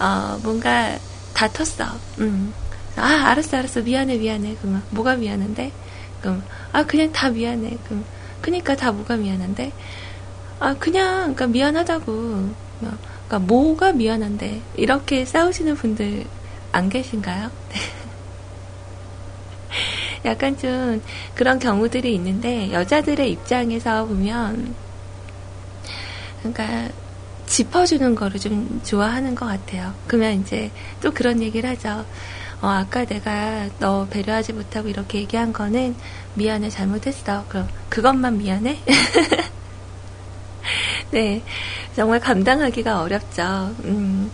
[0.00, 0.98] 어, 뭔가
[1.34, 2.00] 다퉜어.
[2.18, 2.52] 음.
[2.96, 3.82] 아, 알았어, 알았어.
[3.82, 4.56] 미안해, 미안해.
[4.60, 5.72] 그러면, 뭐가 미안한데?
[6.20, 6.42] 그럼,
[6.72, 7.78] 아, 그냥 다 미안해.
[7.84, 8.04] 그럼,
[8.40, 9.72] 그니까 다 뭐가 미안한데?
[10.58, 12.67] 아, 그냥, 그니까 미안하다고.
[12.80, 14.62] 그니까 뭐가 미안한데?
[14.76, 16.24] 이렇게 싸우시는 분들
[16.72, 17.50] 안 계신가요?
[20.24, 21.02] 약간 좀
[21.34, 24.74] 그런 경우들이 있는데, 여자들의 입장에서 보면,
[26.40, 26.88] 그러니까,
[27.46, 29.94] 짚어주는 거를 좀 좋아하는 것 같아요.
[30.06, 32.04] 그러면 이제 또 그런 얘기를 하죠.
[32.60, 35.96] 어, 아까 내가 너 배려하지 못하고 이렇게 얘기한 거는
[36.34, 37.46] 미안해, 잘못했어.
[37.48, 38.78] 그럼 그것만 미안해?
[41.10, 41.42] 네,
[41.94, 43.74] 정말 감당하기가 어렵죠.
[43.84, 44.30] 음,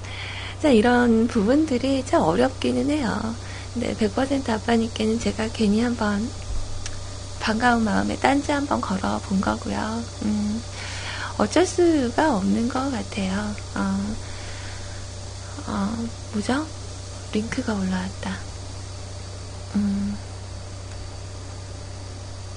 [0.59, 3.37] 자, 이런 부분들이 참 어렵기는 해요.
[3.75, 6.29] 네, 100% 아빠님께는 제가 괜히 한번
[7.41, 10.03] 반가운 마음에 딴지 한번 걸어 본 거고요.
[10.23, 10.61] 음,
[11.39, 13.55] 어쩔 수가 없는 것 같아요.
[13.75, 14.17] 어,
[15.67, 16.67] 어, 뭐죠?
[17.33, 18.39] 링크가 올라왔다.
[19.77, 20.19] 음.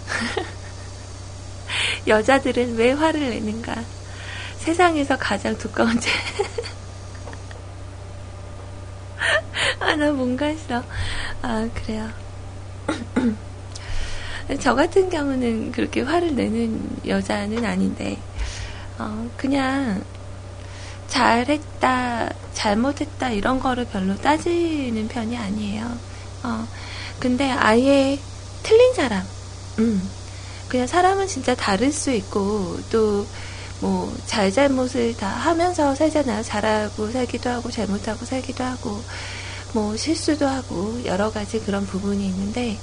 [2.08, 3.76] 여자들은 왜 화를 내는가?
[4.68, 6.12] 세상에서 가장 두꺼운 죄.
[9.80, 10.84] 아, 나 뭔가 했어.
[11.42, 12.10] 아, 그래요.
[14.60, 18.18] 저 같은 경우는 그렇게 화를 내는 여자는 아닌데,
[18.98, 20.04] 어, 그냥
[21.08, 25.98] 잘했다, 잘못했다 이런 거를 별로 따지는 편이 아니에요.
[26.44, 26.68] 어,
[27.22, 28.20] 근데 아예
[28.64, 29.24] 틀린 사람,
[29.80, 30.10] 음,
[30.68, 33.26] 그냥 사람은 진짜 다를 수 있고 또
[33.80, 36.44] 뭐 잘잘못을 다 하면서 살잖아요.
[36.44, 39.04] 잘하고 살기도 하고 잘못하고 살기도 하고
[39.74, 42.80] 뭐 실수도 하고 여러 가지 그런 부분이 있는데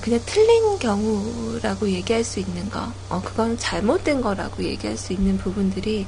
[0.00, 6.06] 그냥 틀린 경우라고 얘기할 수 있는 거, 어, 그건 잘못된 거라고 얘기할 수 있는 부분들이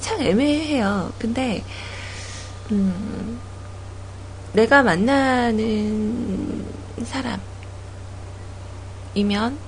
[0.00, 1.12] 참 애매해요.
[1.18, 1.64] 근데,
[2.70, 3.40] 음,
[4.52, 6.66] 내가 만나는
[9.14, 9.58] 사람이면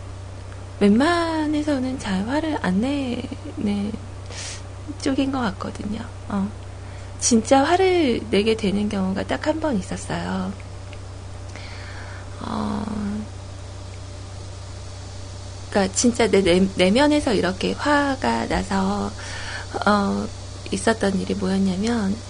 [0.81, 3.93] 웬만해서는 잘 화를 안 내는
[5.01, 6.01] 쪽인 것 같거든요.
[6.29, 6.53] 어.
[7.19, 10.53] 진짜 화를 내게 되는 경우가 딱 한 번 있었어요.
[12.41, 12.85] 어,
[15.71, 16.43] 그러니까 진짜 내
[16.77, 19.15] 내 면에서 이렇게 화가 나서
[19.87, 20.27] 어,
[20.73, 22.21] 있었던 일이 뭐였냐면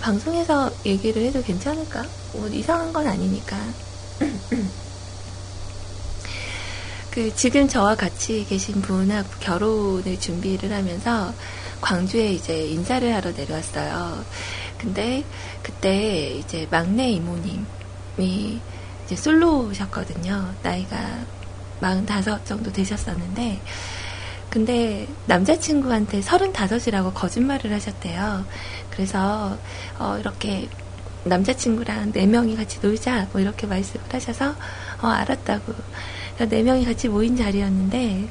[0.00, 2.10] 방송에서 얘기를 해도 괜찮을까?
[2.32, 3.74] 뭐 이상한 건 아니니까.
[7.14, 11.32] 그 지금 저와 같이 계신 분하고 결혼을 준비를 하면서
[11.80, 14.24] 광주에 이제 인사를 하러 내려왔어요.
[14.78, 15.22] 근데
[15.62, 18.60] 그때 이제 막내 이모님이
[19.04, 20.54] 이제 솔로셨거든요.
[20.64, 21.20] 나이가
[21.80, 23.60] 45 정도 되셨었는데
[24.50, 28.44] 근데 남자친구한테 35이라고 거짓말을 하셨대요.
[28.90, 29.56] 그래서
[30.00, 30.68] 어, 이렇게
[31.22, 34.56] 남자친구랑 네 명이 같이 놀자 뭐 이렇게 말씀을 하셔서
[35.00, 35.74] 어, 알았다고
[36.38, 38.28] 네 명이 같이 모인 자리였는데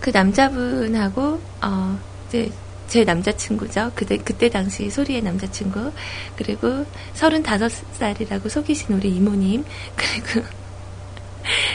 [0.00, 2.50] 그 남자분하고 어 이제
[2.88, 3.92] 제 남자친구죠.
[3.94, 5.92] 그때 그때 당시 소리의 남자친구
[6.36, 9.64] 그리고 35살이라고 속이신 우리 이모님
[9.96, 10.46] 그리고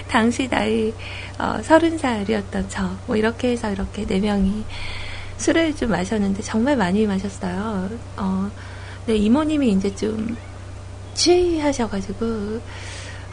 [0.07, 0.93] 당시 나이
[1.37, 4.63] 어, 30살이었던 저 뭐 이렇게 해서 이렇게 네 명이
[5.37, 7.89] 술을 좀 마셨는데 정말 많이 마셨어요.
[8.17, 8.51] 어,
[9.07, 10.37] 네, 이모님이 이제 좀
[11.13, 12.61] 취하셔가지고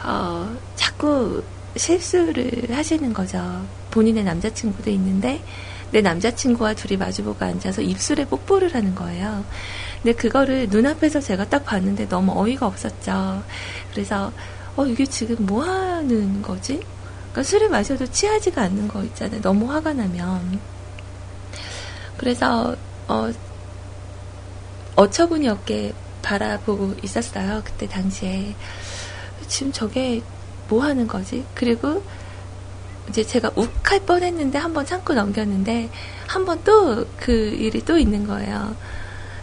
[0.03, 1.43] 어, 자꾸
[1.75, 3.65] 실수를 하시는 거죠.
[3.91, 5.43] 본인의 남자친구도 있는데
[5.91, 9.43] 내 남자친구와 둘이 마주보고 앉아서 입술에 뽀뽀를 하는 거예요.
[10.01, 13.43] 근데 그거를 눈앞에서 제가 딱 봤는데 너무 어이가 없었죠.
[13.91, 14.31] 그래서
[14.75, 16.79] 어 이게 지금 뭐 하는 거지?
[17.31, 19.41] 그러니까 술을 마셔도 취하지가 않는 거 있잖아요.
[19.41, 20.59] 너무 화가 나면.
[22.17, 22.75] 그래서
[23.07, 23.31] 어
[24.95, 27.61] 어처구니 없게 바라보고 있었어요.
[27.63, 28.55] 그때 당시에.
[29.49, 30.23] 지금 저게
[30.69, 31.45] 뭐 하는 거지?
[31.55, 32.03] 그리고
[33.09, 35.89] 이제 제가 욱할 뻔 했는데 한 번 참고 넘겼는데
[36.27, 38.77] 한 번 또 그 일이 또 있는 거예요.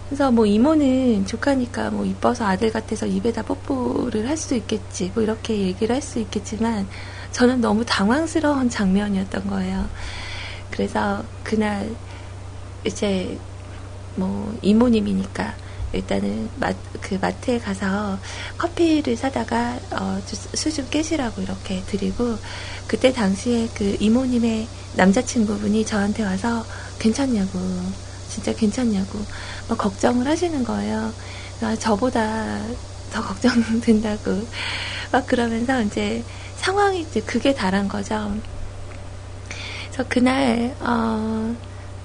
[0.09, 5.95] 그래서 뭐 이모는 조카니까 뭐 이뻐서 아들 같아서 입에다 뽀뽀를 할수 있겠지 뭐 이렇게 얘기를
[5.97, 6.89] 할 수 있겠지만
[7.33, 9.91] 저는 너무 당황스러운 장면이었던 거예요.
[10.71, 11.97] 그래서 그날
[12.85, 13.41] 이제
[14.17, 15.55] 뭐 이모님이니까
[15.93, 18.21] 일단은 마, 그 마트에 가서
[18.59, 20.21] 커피를 사다가 어,
[20.55, 22.39] 수좀 깨시라고 이렇게 드리고
[22.87, 26.67] 그때 당시에 그 이모님의 남자친구분이 저한테 와서
[26.99, 27.59] 괜찮냐고
[28.27, 29.27] 진짜 괜찮냐고
[29.69, 31.15] 막 걱정을 하시는 거예요.
[31.63, 32.67] 아, 저보다
[33.11, 34.49] 더 걱정된다고
[35.13, 36.25] 막 그러면서 이제
[36.57, 38.35] 상황이 이제 그게 달한 거죠.
[39.91, 41.57] 그래서 그날 어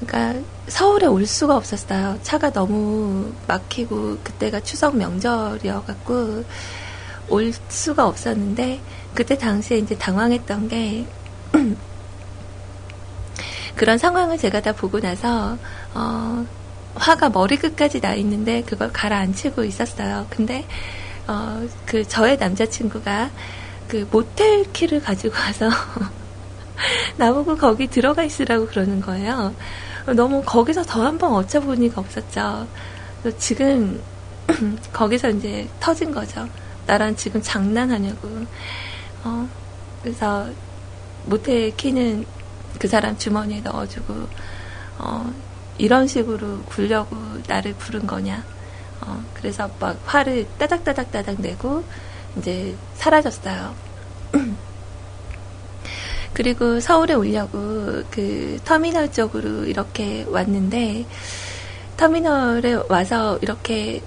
[0.05, 2.19] 그러니까 서울에 올 수가 없었어요.
[2.23, 6.43] 차가 너무 막히고 그때가 추석 명절이어갖고
[7.29, 8.81] 올 수가 없었는데
[9.13, 11.05] 그때 당시에 이제 당황했던 게
[13.75, 15.57] 그런 상황을 제가 다 보고 나서
[15.93, 16.45] 어,
[16.95, 20.25] 화가 머리 끝까지 나 있는데 그걸 가라앉히고 있었어요.
[20.29, 20.65] 근데
[21.27, 23.29] 어, 그 저의 남자친구가
[23.87, 25.69] 그 모텔 키를 가지고 와서
[27.17, 29.53] 나보고 거기 들어가 있으라고 그러는 거예요.
[30.07, 32.67] 너무 거기서 더 한번 어처구니가 없었죠.
[33.37, 34.01] 지금
[34.91, 36.47] 거기서 이제 터진 거죠.
[36.87, 38.27] 나랑 지금 장난하냐고.
[39.23, 39.47] 어,
[40.01, 40.47] 그래서
[41.25, 42.25] 모텔 키는
[42.79, 44.27] 그 사람 주머니에 넣어주고,
[44.97, 45.33] 어,
[45.77, 47.15] 이런 식으로 굴려고
[47.47, 48.43] 나를 부른 거냐.
[49.01, 51.83] 어, 그래서 막 화를 따닥따닥따닥 내고,
[52.37, 53.90] 이제 사라졌어요.
[56.33, 61.05] 그리고 서울에 오려고 그 터미널 쪽으로 이렇게 왔는데
[61.97, 64.01] 터미널에 와서 이렇게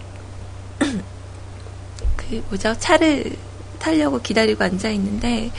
[2.17, 3.37] 그 뭐죠 차를
[3.79, 5.51] 타려고 기다리고 앉아 있는데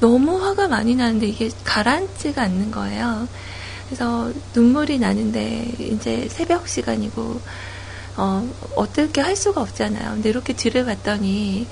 [0.00, 3.28] 너무 화가 많이 나는데 이게 가라앉지가 않는 거예요.
[3.86, 7.40] 그래서 눈물이 나는데 이제 새벽 시간이고
[8.16, 10.14] 어 어떻게 할 수가 없잖아요.
[10.14, 11.68] 근데 이렇게 뒤를 봤더니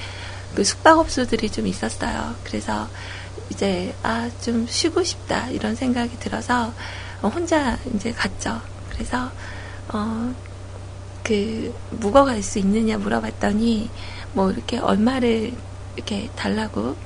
[0.55, 2.35] 그 숙박업소들이 좀 있었어요.
[2.45, 2.89] 그래서
[3.51, 6.73] 이제 아 좀 쉬고 싶다 이런 생각이 들어서
[7.23, 8.61] 어, 혼자 이제 갔죠.
[8.91, 9.31] 그래서
[9.93, 10.33] 어
[11.23, 13.89] 그 묵어갈 수 있느냐 물어봤더니
[14.33, 15.53] 뭐 이렇게 얼마를
[15.95, 16.97] 이렇게 달라고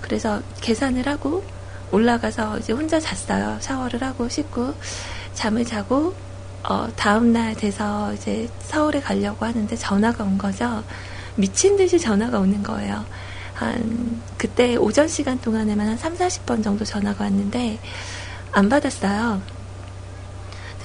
[0.00, 1.44] 그래서 계산을 하고
[1.92, 3.58] 올라가서 이제 혼자 잤어요.
[3.60, 4.74] 샤워를 하고 씻고
[5.34, 6.14] 잠을 자고
[6.62, 10.82] 어 다음 날 돼서 이제 서울에 가려고 하는데 전화가 온 거죠.
[11.36, 13.04] 미친 듯이 전화가 오는 거예요.
[13.56, 17.78] 한 그때 오전 시간 동안에만 한 3, 40번 정도 전화가 왔는데
[18.52, 19.40] 안 받았어요.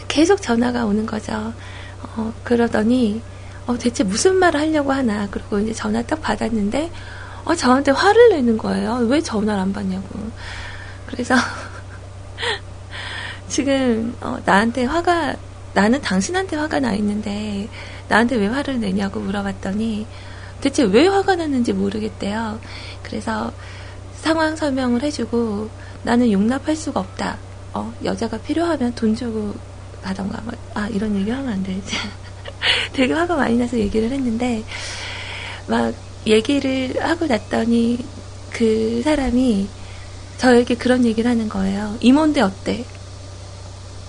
[0.07, 1.53] 계속 전화가 오는 거죠.
[2.03, 3.21] 어, 그러더니
[3.67, 5.27] 어, 대체 무슨 말을 하려고 하나.
[5.29, 6.91] 그리고 이제 전화 딱 받았는데
[7.43, 9.05] 어, 저한테 화를 내는 거예요.
[9.09, 10.07] 왜 전화를 안 받냐고.
[11.07, 11.35] 그래서
[13.49, 15.35] 지금 어, 나한테 화가
[15.73, 17.67] 나는 당신한테 화가 나 있는데
[18.07, 20.07] 나한테 왜 화를 내냐고 물어봤더니
[20.61, 22.59] 대체 왜 화가 났는지 모르겠대요.
[23.03, 23.51] 그래서
[24.15, 25.69] 상황 설명을 해주고
[26.03, 27.37] 나는 용납할 수가 없다.
[27.73, 29.53] 어, 여자가 필요하면 돈 주고
[30.01, 30.41] 가던가.
[30.43, 31.95] 뭐, 아, 이런 얘기 하면 안 되지.
[32.93, 34.63] 되게 화가 많이 나서 얘기를 했는데,
[35.67, 35.93] 막,
[36.27, 38.05] 얘기를 하고 났더니
[38.51, 39.67] 그 사람이
[40.37, 41.97] 저에게 그런 얘기를 하는 거예요.
[41.99, 42.85] 이몬데 어때?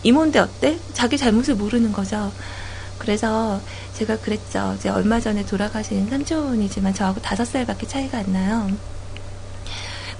[0.03, 0.78] 이몬데 어때?
[0.92, 2.32] 자기 잘못을 모르는 거죠.
[3.03, 3.61] 그래서
[3.94, 4.74] 제가 그랬죠.
[4.76, 8.70] 이제 얼마 전에 돌아가신 삼촌이지만 저하고 다섯 살밖에 차이가 안 나요.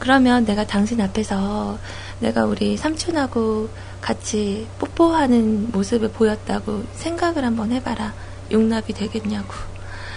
[0.01, 1.79] 그러면 내가 당신 앞에서
[2.19, 3.69] 내가 우리 삼촌하고
[4.01, 8.15] 같이 뽀뽀하는 모습을 보였다고 생각을 한번 해봐라.
[8.51, 9.55] 용납이 되겠냐고.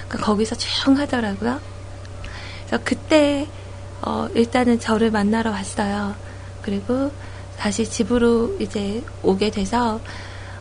[0.07, 1.59] 그러니까 거기서 조용 하더라고요.
[2.65, 3.47] 그래서 그때
[4.01, 6.15] 어, 일단은 저를 만나러 왔어요.
[6.63, 7.11] 그리고
[7.59, 10.01] 다시 집으로 이제 오게 돼서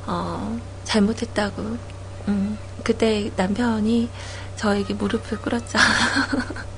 [0.05, 1.94] 어, 잘못했다고.
[2.29, 4.09] 음, 그때 남편이
[4.57, 5.79] 저에게 무릎을 꿇었죠.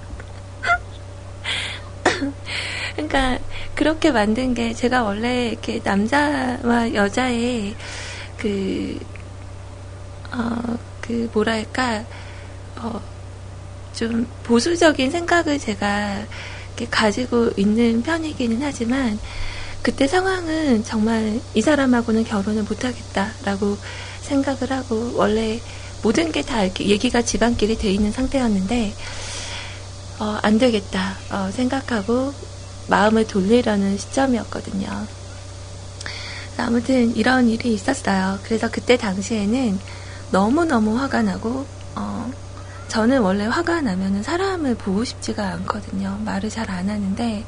[2.96, 3.38] 그러니까
[3.74, 7.74] 그렇게 만든 게 제가 원래 이렇게 남자와 여자의
[8.38, 8.98] 그,
[10.32, 12.04] 어, 그 뭐랄까,
[12.76, 13.00] 어,
[13.94, 16.24] 좀 보수적인 생각을 제가
[16.68, 19.18] 이렇게 가지고 있는 편이기는 하지만
[19.82, 23.78] 그때 상황은 정말 이 사람하고는 결혼을 못하겠다라고
[24.26, 25.60] 생각을 하고 원래
[26.02, 28.94] 모든 게 다 이렇게 얘기가 집안끼리 돼 있는 상태였는데
[30.20, 32.32] 어, 안 되겠다 어, 생각하고
[32.88, 34.88] 마음을 돌리려는 시점이었거든요.
[36.58, 38.38] 아무튼 이런 일이 있었어요.
[38.44, 39.78] 그래서 그때 당시에는
[40.30, 41.66] 너무너무 화가 나고
[41.96, 42.30] 어,
[42.88, 46.18] 저는 원래 화가 나면은 사람을 보고 싶지가 않거든요.
[46.24, 47.44] 말을 잘 안 하는데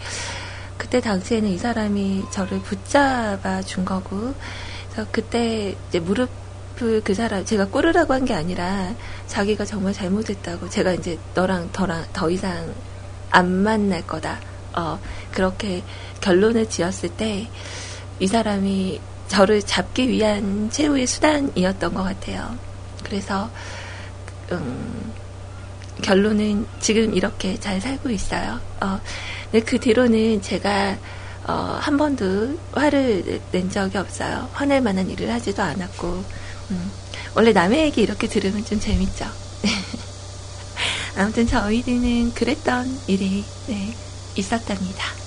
[0.76, 4.34] 그때 당시에는 이 사람이 저를 붙잡아 준 거고
[4.92, 6.28] 그래서 그때 이제 무릎
[6.82, 8.94] 을그 사람 제가 꿇으라고 한 게 아니라
[9.26, 12.74] 자기가 정말 잘못했다고 제가 이제 너랑 더랑 더 이상
[13.30, 14.40] 안 만날 거다.
[14.76, 14.98] 어
[15.32, 15.82] 그렇게
[16.20, 17.48] 결론을 지었을 때
[18.20, 22.56] 이 사람이 저를 잡기 위한 최후의 수단이었던 것 같아요.
[23.04, 23.48] 그래서
[24.52, 25.12] 음,
[26.02, 28.60] 결론은 지금 이렇게 잘 살고 있어요.
[28.80, 29.00] 어,
[29.50, 30.96] 근데 그 뒤로는 제가
[31.46, 34.48] 어, 한 번도 화를 낸 적이 없어요.
[34.52, 36.24] 화낼 만한 일을 하지도 않았고,
[36.70, 36.90] 음,
[37.34, 39.26] 원래 남의 얘기 이렇게 들으면 좀 재밌죠.
[41.16, 43.94] 아무튼 저희들은 그랬던 일이 네,
[44.36, 45.18] 있었답니다.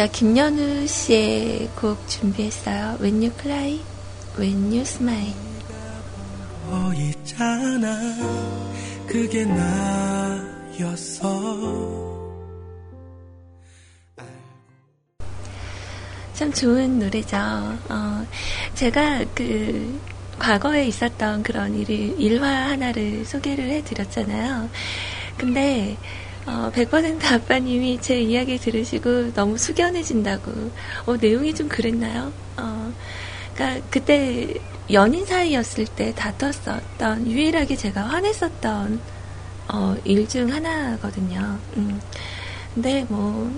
[0.00, 2.96] 자, 김연우 씨의 곡 준비했어요.
[3.00, 3.80] When You Cry,
[4.38, 5.34] When You Smile.
[9.10, 9.44] 그게
[10.74, 11.20] 나였어
[16.32, 17.36] 참 좋은 노래죠.
[17.36, 18.26] 어,
[18.74, 20.00] 제가 그
[20.38, 21.90] 과거에 있었던 그런 일,
[22.20, 24.70] 일화 하나를 소개를 해드렸잖아요.
[25.36, 25.96] 근데
[26.46, 30.70] 어, 100% 아빠님이 제 이야기 들으시고 너무 숙연해진다고.
[31.06, 32.32] 어, 내용이 좀 그랬나요?
[32.56, 32.92] 어,
[33.54, 34.54] 그니까 그때
[34.92, 39.00] 연인 사이였을 때 다퉜었던 유일하게 제가 화냈었던
[39.72, 41.58] 어, 일 중 하나거든요.
[41.76, 42.00] 음.
[42.74, 43.50] 근데 뭐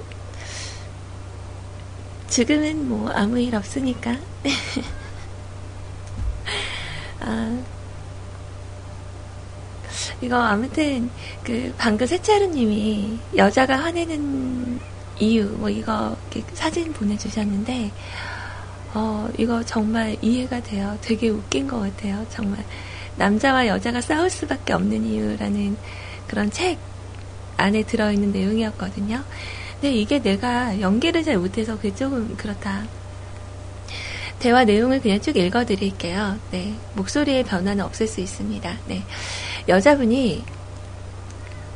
[2.28, 4.16] 지금은 뭐 아무 일 없으니까.
[7.20, 7.62] 아,
[10.20, 11.10] 이거 아무튼
[11.44, 14.80] 그 방금 세차루님이 여자가 화내는
[15.18, 16.16] 이유 뭐 이거
[16.54, 17.90] 사진 보내주셨는데
[18.94, 20.98] 어 이거 정말 이해가 돼요.
[21.00, 22.26] 되게 웃긴 것 같아요.
[22.30, 22.64] 정말
[23.16, 25.76] 남자와 여자가 싸울 수밖에 없는 이유라는
[26.26, 26.78] 그런 책
[27.56, 29.22] 안에 들어있는 내용이었거든요.
[29.74, 32.84] 근데 이게 내가 연기를 잘 못해서 그게 조금 그렇다.
[34.38, 36.36] 대화 내용을 그냥 쭉 읽어드릴게요.
[36.50, 36.74] 네.
[36.94, 38.76] 목소리의 변화는 없을 수 있습니다.
[38.88, 39.04] 네.
[39.68, 40.44] 여자분이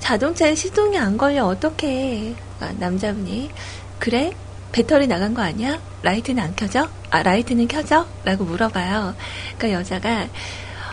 [0.01, 2.35] 자동차에 시동이 안 걸려 어떡해.
[2.61, 3.51] 아, 남자분이
[3.99, 4.33] 그래?
[4.73, 5.81] 배터리 나간 거 아니야?
[6.03, 6.89] 라이트는 안 켜져?
[7.11, 8.07] 아, 라이트는 켜져?
[8.25, 9.15] 라고 물어봐요.
[9.57, 10.29] 그러니까 여자가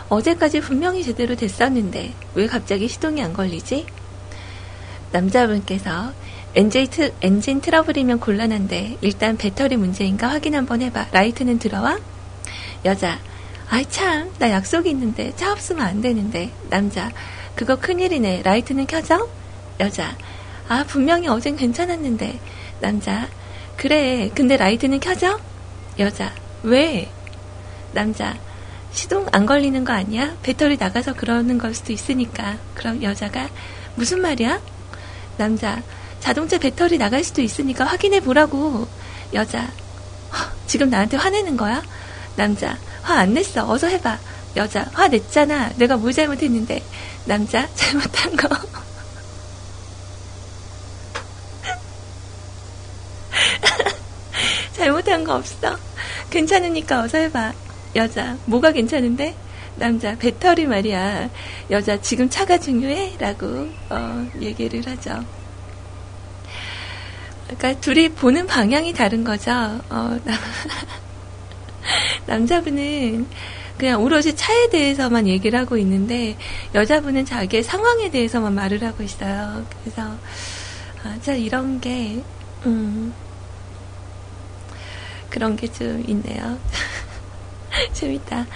[0.08, 3.86] 어제까지 분명히 제대로 됐었는데 왜 갑자기 시동이 안 걸리지?
[5.12, 6.12] 남자분께서
[6.54, 11.08] 엔진, 트, 엔진 트러블이면 곤란한데 일단 배터리 문제인가 확인 한번 해봐.
[11.12, 11.98] 라이트는 들어와?
[12.84, 13.18] 여자
[13.68, 16.50] 아이 참, 나 약속이 있는데 차 없으면 안 되는데.
[16.70, 17.10] 남자,
[17.54, 18.42] 그거 큰일이네.
[18.42, 19.28] 라이트는 켜져?
[19.80, 20.16] 여자,
[20.68, 22.38] 아 분명히 어젠 괜찮았는데.
[22.80, 23.28] 남자,
[23.76, 24.30] 그래.
[24.34, 25.38] 근데 라이트는 켜져?
[25.98, 27.10] 여자, 왜?
[27.92, 28.36] 남자,
[28.92, 30.36] 시동 안 걸리는 거 아니야?
[30.42, 32.58] 배터리 나가서 그러는 걸 수도 있으니까.
[32.74, 33.48] 그럼 여자가,
[33.96, 34.60] 무슨 말이야?
[35.36, 35.82] 남자,
[36.20, 38.88] 자동차 배터리 나갈 수도 있으니까 확인해 보라고.
[39.32, 39.70] 여자,
[40.66, 41.82] 지금 나한테 화내는 거야?
[42.36, 43.68] 남자, 화 안 냈어.
[43.70, 44.18] 어서 해봐.
[44.56, 45.70] 여자, 화 냈잖아.
[45.76, 46.82] 내가 뭘 잘못했는데.
[47.26, 48.48] 남자, 잘못한 거.
[55.24, 55.76] 거 없어.
[56.30, 57.52] 괜찮으니까 어서 해봐.
[57.96, 58.36] 여자.
[58.46, 59.34] 뭐가 괜찮은데?
[59.76, 60.16] 남자.
[60.16, 61.30] 배터리 말이야.
[61.70, 63.16] 여자, 지금 차가 중요해?
[63.18, 65.24] 라고, 어, 얘기를 하죠.
[67.46, 69.50] 그러니까 둘이 보는 방향이 다른 거죠.
[69.52, 70.38] 어, 남,
[72.26, 73.26] 남자분은
[73.78, 76.36] 그냥 오로지 차에 대해서만 얘기를 하고 있는데
[76.74, 79.64] 여자분은 자기의 상황에 대해서만 말을 하고 있어요.
[79.82, 80.02] 그래서
[81.02, 82.22] 아, 자 이런 게
[82.66, 83.12] 음,
[85.34, 86.56] 그런 게 좀 있네요.
[87.92, 88.46] 재밌다.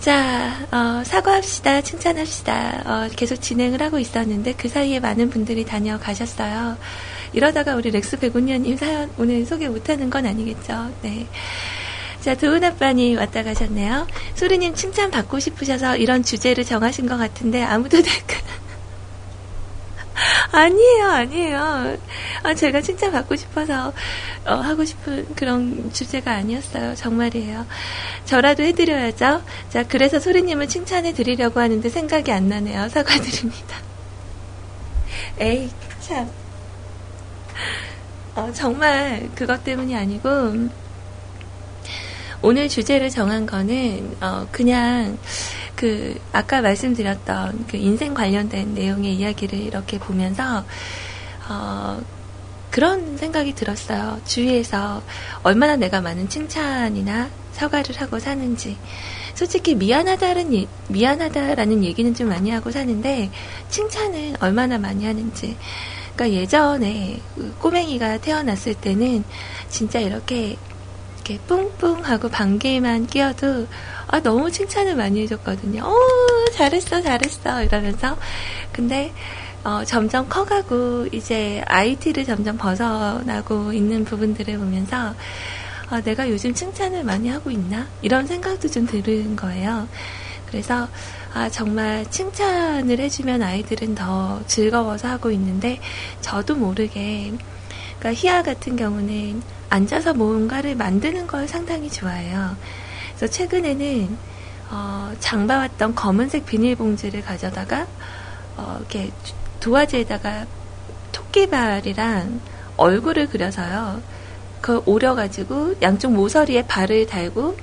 [0.00, 1.80] 자, 어, 사과합시다.
[1.80, 2.82] 칭찬합시다.
[2.84, 6.76] 어, 계속 진행을 하고 있었는데 그 사이에 많은 분들이 다녀가셨어요.
[7.32, 10.92] 이러다가 우리 렉스 백운녀님 사연 오늘 소개 못하는 건 아니겠죠.
[11.02, 11.26] 네.
[12.20, 14.06] 자, 도은 아빠님 왔다 가셨네요.
[14.34, 18.36] 소리님 칭찬 받고 싶으셔서 이런 주제를 정하신 것 같은데 아무도 댓글.
[20.52, 21.96] 아니에요, 아니에요.
[22.42, 23.92] 아, 제가 칭찬 받고 싶어서
[24.46, 26.94] 어, 하고 싶은 그런 주제가 아니었어요.
[26.94, 27.66] 정말이에요.
[28.24, 29.42] 저라도 해드려야죠.
[29.70, 32.88] 자, 그래서 소리님을 칭찬해 드리려고 하는데 생각이 안 나네요.
[32.88, 33.76] 사과드립니다.
[35.38, 36.30] 에이, 참.
[38.34, 40.68] 어, 정말 그것 때문이 아니고,
[42.42, 45.18] 오늘 주제를 정한 거는, 어, 그냥,
[45.76, 50.64] 그, 아까 말씀드렸던 그 인생 관련된 내용의 이야기를 이렇게 보면서,
[51.48, 52.00] 어,
[52.70, 54.20] 그런 생각이 들었어요.
[54.24, 55.02] 주위에서
[55.42, 58.76] 얼마나 내가 많은 칭찬이나 사과를 하고 사는지.
[59.34, 63.30] 솔직히 미안하다는, 미안하다라는 얘기는 좀 많이 하고 사는데,
[63.68, 65.56] 칭찬은 얼마나 많이 하는지.
[66.14, 69.24] 그러니까 예전에 그 꼬맹이가 태어났을 때는
[69.68, 70.56] 진짜 이렇게
[71.26, 73.66] 이렇게 뿡뿡 하고 방귀만 끼어도
[74.06, 75.82] 아 너무 칭찬을 많이 해줬거든요.
[75.82, 75.94] 어
[76.52, 78.16] 잘했어 잘했어 이러면서
[78.72, 79.12] 근데
[79.64, 85.14] 어, 점점 커가고 이제 IT를 점점 벗어나고 있는 부분들을 보면서
[85.90, 89.88] 어, 내가 요즘 칭찬을 많이 하고 있나 이런 생각도 좀 드는 거예요.
[90.46, 90.88] 그래서
[91.34, 95.78] 아, 정말 칭찬을 해주면 아이들은 더 즐거워서 하고 있는데,
[96.22, 97.32] 저도 모르게,
[98.06, 102.56] 그러니까 희아 같은 경우는 앉아서 뭔가를 만드는 걸 상당히 좋아해요.
[103.16, 104.16] 그래서 최근에는,
[104.70, 107.88] 어, 장봐왔던 검은색 비닐봉지를 가져다가,
[108.56, 109.10] 어, 이렇게
[109.58, 110.46] 도화지에다가
[111.10, 112.40] 토끼발이랑
[112.76, 114.00] 얼굴을 그려서요.
[114.60, 117.56] 그걸 오려가지고 양쪽 모서리에 발을 달고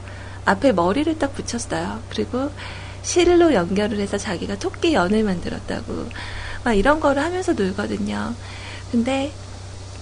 [0.43, 2.01] 앞에 머리를 딱 붙였어요.
[2.09, 2.51] 그리고
[3.01, 6.09] 실로 연결을 해서 자기가 토끼 연을 만들었다고
[6.65, 8.33] 막 이런 거를 하면서 놀거든요.
[8.91, 9.31] 근데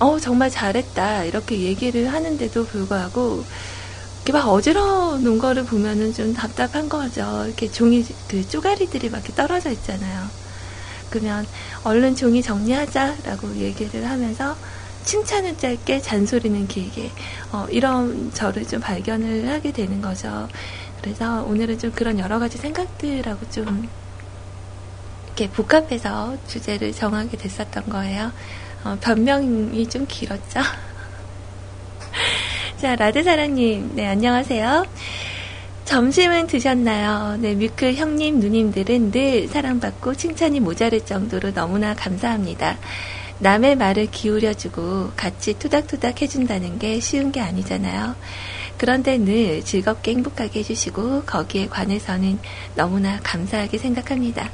[0.01, 3.47] 어 정말 잘했다 이렇게 얘기를 하는데도 불구하고
[4.25, 7.43] 이렇게 막 어지러워 놓은 거를 보면은 좀 답답한 거죠.
[7.45, 10.31] 이렇게 종이 그 쪼가리들이 막 이렇게 떨어져 있잖아요.
[11.09, 11.45] 그러면
[11.83, 14.59] 얼른 종이 정리하자라고 얘기를 하면서
[15.03, 17.13] 칭찬은 짧게 잔소리는 길게
[17.51, 20.47] 어, 이런 저를 좀 발견을 하게 되는 거죠.
[21.01, 23.89] 그래서 오늘은 좀 그런 여러 가지 생각들하고 좀
[25.27, 28.33] 이렇게 복합해서 주제를 정하게 됐었던 거예요.
[28.83, 30.59] 어, 변명이 좀 길었죠.
[32.81, 34.85] 자, 라드사랑님, 네, 안녕하세요.
[35.85, 37.37] 점심은 드셨나요?
[37.39, 42.77] 네, 뮤클 형님, 누님들은 늘 사랑받고 칭찬이 모자랄 정도로 너무나 감사합니다.
[43.39, 48.15] 남의 말을 기울여주고 같이 투닥투닥 해준다는 게 쉬운 게 아니잖아요.
[48.77, 52.39] 그런데 늘 즐겁게 행복하게 해주시고 거기에 관해서는
[52.75, 54.49] 너무나 감사하게 생각합니다.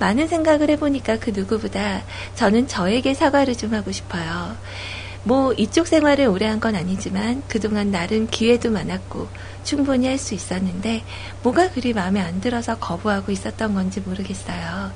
[0.00, 2.02] 많은 생각을 해보니까 그 누구보다
[2.34, 4.56] 저는 저에게 사과를 좀 하고 싶어요.
[5.22, 9.28] 뭐 이쪽 생활을 오래 한 건 아니지만 그동안 나름 기회도 많았고
[9.64, 11.04] 충분히 할 수 있었는데
[11.42, 14.90] 뭐가 그리 마음에 안 들어서 거부하고 있었던 건지 모르겠어요.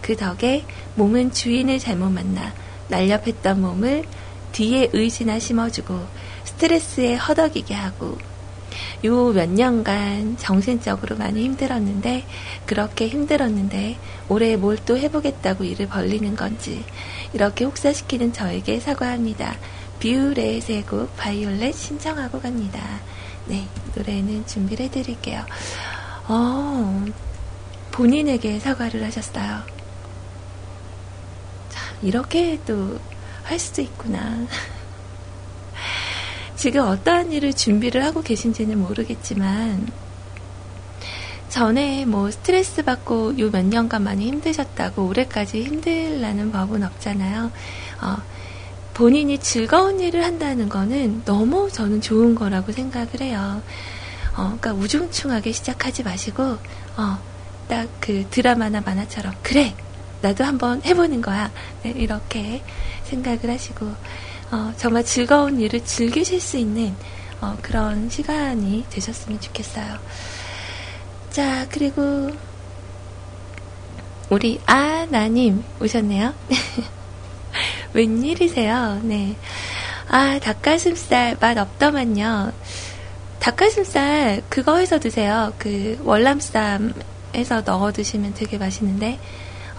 [0.00, 2.52] 그 덕에 몸은 주인을 잘못 만나
[2.88, 4.04] 날렵했던 몸을
[4.52, 5.98] 뒤에 의지나 심어주고
[6.44, 8.16] 스트레스에 허덕이게 하고
[9.04, 12.24] 요 몇 년간 정신적으로 많이 힘들었는데
[12.66, 13.98] 그렇게 힘들었는데
[14.28, 16.84] 올해 뭘 또 해보겠다고 일을 벌리는 건지
[17.32, 19.56] 이렇게 혹사시키는 저에게 사과합니다.
[20.00, 22.80] 뷰의 세곡 바이올렛 신청하고 갑니다.
[23.46, 25.44] 네, 노래는 준비를 해드릴게요.
[26.28, 27.04] 어,
[27.92, 29.62] 본인에게 사과를 하셨어요.
[31.68, 32.98] 자, 이렇게 또
[33.44, 34.46] 할 수도 있구나.
[36.64, 39.86] 지금 어떠한 일을 준비를 하고 계신지는 모르겠지만,
[41.50, 47.52] 전에 뭐 스트레스 받고 요 몇 년간 많이 힘드셨다고 올해까지 힘들라는 법은 없잖아요.
[48.00, 48.16] 어,
[48.94, 53.62] 본인이 즐거운 일을 한다는 거는 너무 저는 좋은 거라고 생각을 해요.
[54.34, 56.42] 어, 그러니까 우중충하게 시작하지 마시고,
[56.96, 57.18] 어,
[57.68, 59.76] 딱 그 드라마나 만화처럼, 그래!
[60.22, 61.52] 나도 한번 해보는 거야.
[61.82, 62.64] 네, 이렇게
[63.02, 63.96] 생각을 하시고,
[64.54, 66.94] 어, 정말 즐거운 일을 즐기실 수 있는
[67.40, 69.98] 어, 그런 시간이 되셨으면 좋겠어요.
[71.30, 72.30] 자, 그리고
[74.30, 76.32] 우리 아나님 오셨네요.
[77.94, 79.00] 웬일이세요?
[79.02, 79.34] 네.
[80.08, 82.52] 아, 닭가슴살 맛 없더만요.
[83.40, 85.52] 닭가슴살 그거 해서 드세요.
[85.58, 86.94] 그 월남쌈
[87.34, 89.18] 해서 넣어 드시면 되게 맛있는데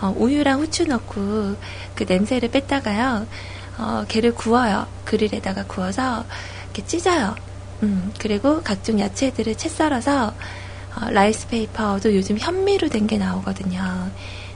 [0.02, 1.56] 어, 우유랑 후추 넣고
[1.96, 3.26] 그 냄새를 뺐다가요.
[3.78, 4.88] 어, 걔를 구워요.
[5.06, 6.26] 그릴에다가 구워서
[6.66, 7.36] 이렇게 찢어요.
[7.84, 10.34] 음, 그리고 각종 야채들을 채 썰어서
[10.96, 14.12] 어, 라이스 페이퍼도 요즘 현미로 된 게 나오거든요.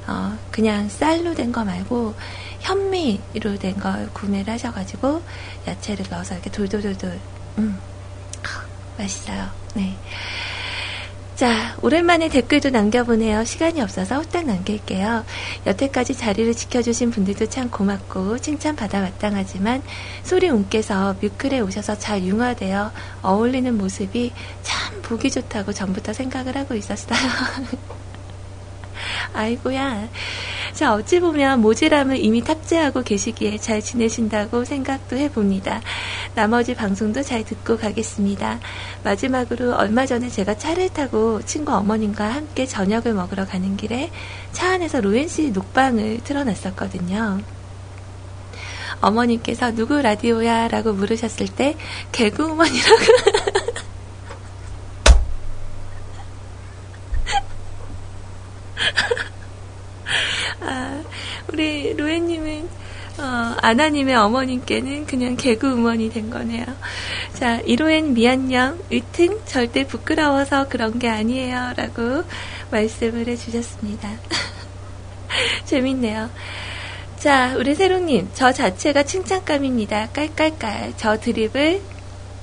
[0.08, 2.16] 어, 그냥 쌀로 된 거 말고
[2.62, 5.22] 현미로 된 걸 구매를 하셔가지고
[5.68, 7.20] 야채를 넣어서 이렇게 돌돌돌돌
[7.60, 7.80] 음,
[8.44, 8.66] 아,
[8.98, 9.48] 맛있어요.
[9.76, 9.96] 네.
[11.40, 13.46] 자, 오랜만에 댓글도 남겨보네요.
[13.46, 15.24] 시간이 없어서 후딱 남길게요.
[15.68, 19.82] 여태까지 자리를 지켜주신 분들도 참 고맙고 칭찬받아 마땅하지만
[20.24, 24.34] 소리 운께서 뮤클에 오셔서 잘 융화되어 어울리는 모습이
[24.64, 27.18] 참 보기 좋다고 전부터 생각을 하고 있었어요.
[29.32, 30.10] 아이고야.
[30.74, 35.82] 자, 어찌 보면 모지람을 이미 탑재하고 계시기에 잘 지내신다고 생각도 해봅니다.
[36.40, 38.62] 나머지 방송도 잘 듣고 가겠습니다.
[39.04, 44.10] 마지막으로 얼마 전에 제가 차를 타고 친구 어머님과 함께 저녁을 먹으러 가는 길에
[44.54, 47.42] 차 안에서 로엔 씨 녹방을 틀어놨었거든요.
[49.02, 50.70] 어머님께서 누구 라디오야?
[50.70, 51.76] 라고 물으셨을 때
[52.14, 53.04] 개그우먼이라고
[60.62, 61.04] 아,
[61.52, 62.79] 우리 로에님은
[63.20, 66.66] 어, 아나님의 어머님께는 그냥 개그우먼이 된 거네요.
[67.34, 71.74] 자, 이로엔 미안녕, 으튼 절대 부끄러워서 그런 게 아니에요.
[71.76, 72.24] 라고
[72.72, 74.10] 말씀을 해주셨습니다.
[75.66, 76.30] 재밌네요.
[77.18, 80.10] 자, 우리 세롱님, 저 자체가 칭찬감입니다.
[80.14, 80.94] 깔깔깔.
[80.96, 81.82] 저 드립을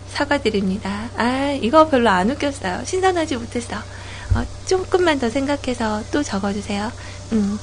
[0.08, 1.08] 사과드립니다.
[1.16, 2.84] 아, 이거 별로 안 웃겼어요.
[2.84, 3.76] 신선하지 못했어.
[3.76, 6.92] 어, 조금만 더 생각해서 또 적어주세요.
[7.32, 7.58] 음.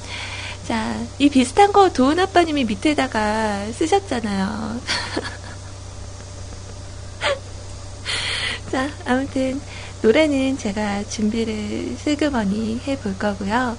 [0.68, 4.80] 자, 이 비슷한 거 도훈 아빠님이 밑에다가 쓰셨잖아요.
[8.72, 9.60] 자, 아무튼
[10.02, 13.78] 노래는 제가 준비를 슬그머니 해볼 거고요.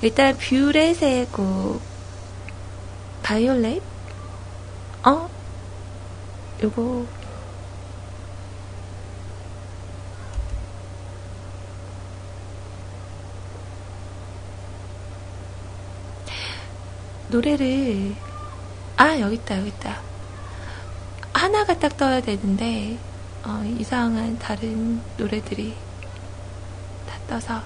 [0.00, 1.82] 일단 뷰렛의 곡
[3.22, 3.82] 바이올렛?
[5.06, 5.28] 어?
[6.62, 7.06] 요거
[17.34, 18.14] 노래를
[18.96, 20.00] 아 여기 있다 여기 있다
[21.32, 22.96] 하나가 딱 떠야 되는데
[23.44, 25.74] 어, 이상한 다른 노래들이
[27.08, 27.62] 다 떠서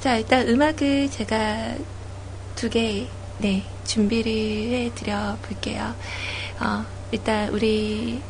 [0.00, 1.76] 자 일단 음악을 제가
[2.56, 3.06] 두개
[3.40, 5.94] 네, 준비를 해드려 볼게요.
[6.60, 8.20] 어, 일단 우리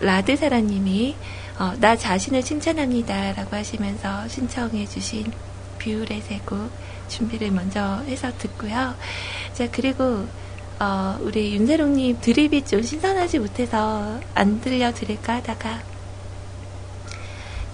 [0.00, 1.14] 라드사라님이
[1.58, 5.30] 어, 나 자신을 칭찬합니다 라고 하시면서 신청해 주신
[5.78, 6.70] 뷰렛의 곡
[7.08, 8.94] 준비를 먼저 해서 듣고요.
[9.54, 10.26] 자, 그리고,
[10.78, 15.82] 어, 우리 윤세롱님 드립이 좀 신선하지 못해서 안 들려드릴까 하다가,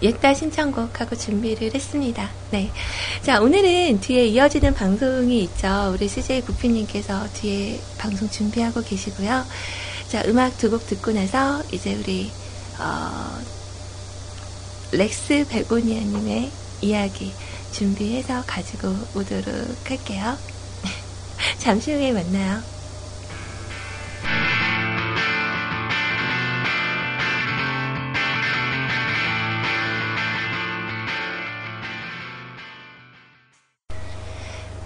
[0.03, 2.29] 옛날 신청곡하고 준비를 했습니다.
[2.51, 2.71] 네.
[3.23, 5.93] 자, 오늘은 뒤에 이어지는 방송이 있죠.
[5.95, 9.45] 우리 CJ 구피님께서 뒤에 방송 준비하고 계시고요.
[10.09, 12.31] 자, 음악 두 곡 듣고 나서 이제 우리,
[12.81, 13.39] 어,
[14.93, 16.51] 렉스 베고니아님의
[16.83, 17.33] 이야기
[17.73, 20.37] 준비해서 가지고 오도록 할게요.
[21.59, 22.61] 잠시 후에 만나요.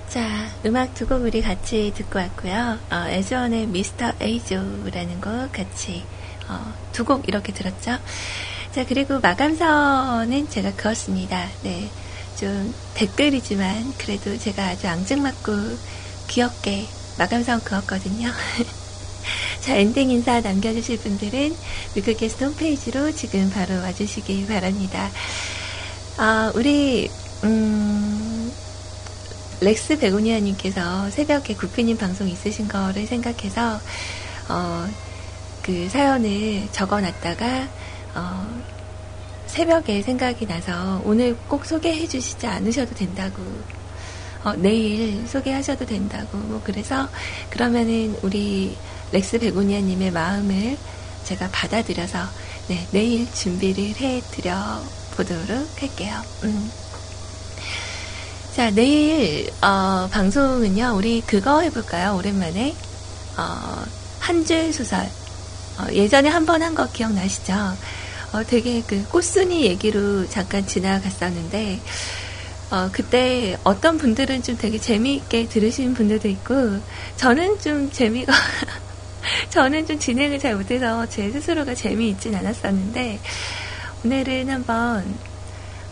[0.08, 2.78] 자, 음악 두 곡 우리 같이 듣고 왔고요.
[2.90, 6.04] 어, 에즈원의 미스터 에이조라는 곡 같이
[6.48, 7.98] 어, 두 곡 이렇게 들었죠.
[8.72, 11.48] 자, 그리고 마감선은 제가 그었습니다.
[11.62, 11.90] 네.
[12.36, 15.52] 좀 댓글이지만 그래도 제가 아주 앙증맞고
[16.28, 16.86] 귀엽게
[17.18, 18.28] 마감선 그었거든요.
[19.60, 21.56] 자, 엔딩 인사 남겨주실 분들은
[21.94, 25.10] 뮤클캐스트 홈페이지로 지금 바로 와주시기 바랍니다.
[26.18, 27.10] 아, 우리,
[27.44, 28.52] 음,
[29.60, 33.80] 렉스 베고니아님께서 새벽에 구피님 방송 있으신 거를 생각해서,
[34.48, 34.88] 어,
[35.62, 37.68] 그 사연을 적어 놨다가,
[38.14, 38.75] 어,
[39.56, 43.42] 새벽에 생각이 나서 오늘 꼭 소개해 주시지 않으셔도 된다고.
[44.44, 46.36] 어, 내일 소개하셔도 된다고.
[46.36, 47.08] 뭐 그래서
[47.48, 48.76] 그러면은 우리
[49.12, 50.76] 렉스 베고니아님의 마음을
[51.24, 52.18] 제가 받아들여서
[52.68, 54.54] 네, 내일 준비를 해 드려
[55.16, 55.48] 보도록
[55.80, 56.14] 할게요.
[56.44, 56.70] 음.
[58.54, 60.92] 자, 내일 어, 방송은요.
[60.96, 62.14] 우리 그거 해볼까요?
[62.14, 62.76] 오랜만에
[63.38, 63.84] 어,
[64.20, 65.00] 한 줄 소설
[65.78, 67.54] 어, 예전에 한 번 한 거 기억나시죠?
[68.36, 71.80] 어, 되게 그 꽃순이 얘기로 잠깐 지나갔었는데,
[72.70, 76.80] 어, 그때 어떤 분들은 좀 되게 재미있게 들으시는 분들도 있고,
[77.16, 78.34] 저는 좀 재미가,
[79.48, 83.20] 저는 좀 진행을 잘 못해서 제 스스로가 재미있진 않았었는데,
[84.04, 85.14] 오늘은 한번,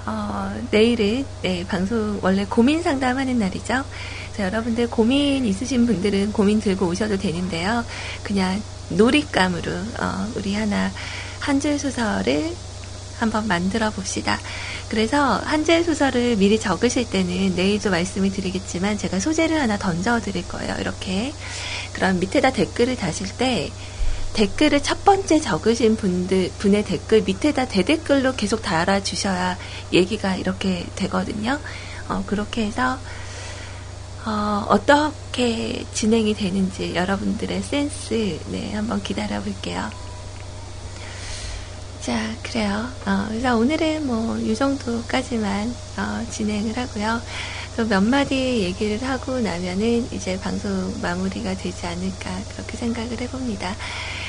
[0.04, 3.84] 어, 내일은, 네, 방송, 원래 고민 상담하는 날이죠.
[4.32, 7.86] 그래서 여러분들 고민 있으신 분들은 고민 들고 오셔도 되는데요.
[8.22, 10.90] 그냥 놀잇감으로, 어, 우리 하나,
[11.44, 12.54] 한 줄 소설을
[13.18, 14.40] 한번 만들어 봅시다.
[14.88, 20.74] 그래서 한줄 소설을 미리 적으실 때는 내일도 말씀을 드리겠지만 제가 소재를 하나 던져 드릴 거예요.
[20.80, 21.32] 이렇게.
[21.92, 23.70] 그럼 밑에다 댓글을 다실 때
[24.32, 29.58] 댓글을 첫 번째 적으신 분들, 분의 댓글 밑에다 대댓글로 계속 달아주셔야
[29.92, 31.60] 얘기가 이렇게 되거든요.
[32.08, 32.98] 어, 그렇게 해서,
[34.24, 40.03] 어, 어떻게 진행이 되는지 여러분들의 센스, 네, 한번 기다려 볼게요.
[42.04, 42.86] 자, 그래요.
[43.06, 47.22] 어, 그래서 오늘은 뭐, 이 정도까지만, 어, 진행을 하고요.
[47.76, 53.74] 또 몇 마디 얘기를 하고 나면은 이제 방송 마무리가 되지 않을까, 그렇게 생각을 해봅니다.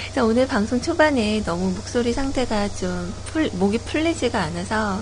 [0.06, 5.02] 그래서 오늘 방송 초반에 너무 목소리 상태가 좀 풀, 목이 풀리지가 않아서,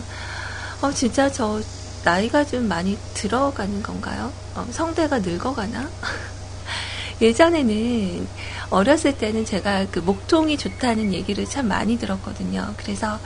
[0.82, 1.62] 어, 진짜 저,
[2.04, 4.34] 나이가 좀 많이 들어가는 건가요?
[4.56, 5.92] 어, 성대가 늙어가나?
[7.22, 8.28] 예전에는
[8.74, 12.74] 어렸을 때는 제가 그 목통이 좋다는 얘기를 참 많이 들었거든요.
[12.78, 13.20] 그래서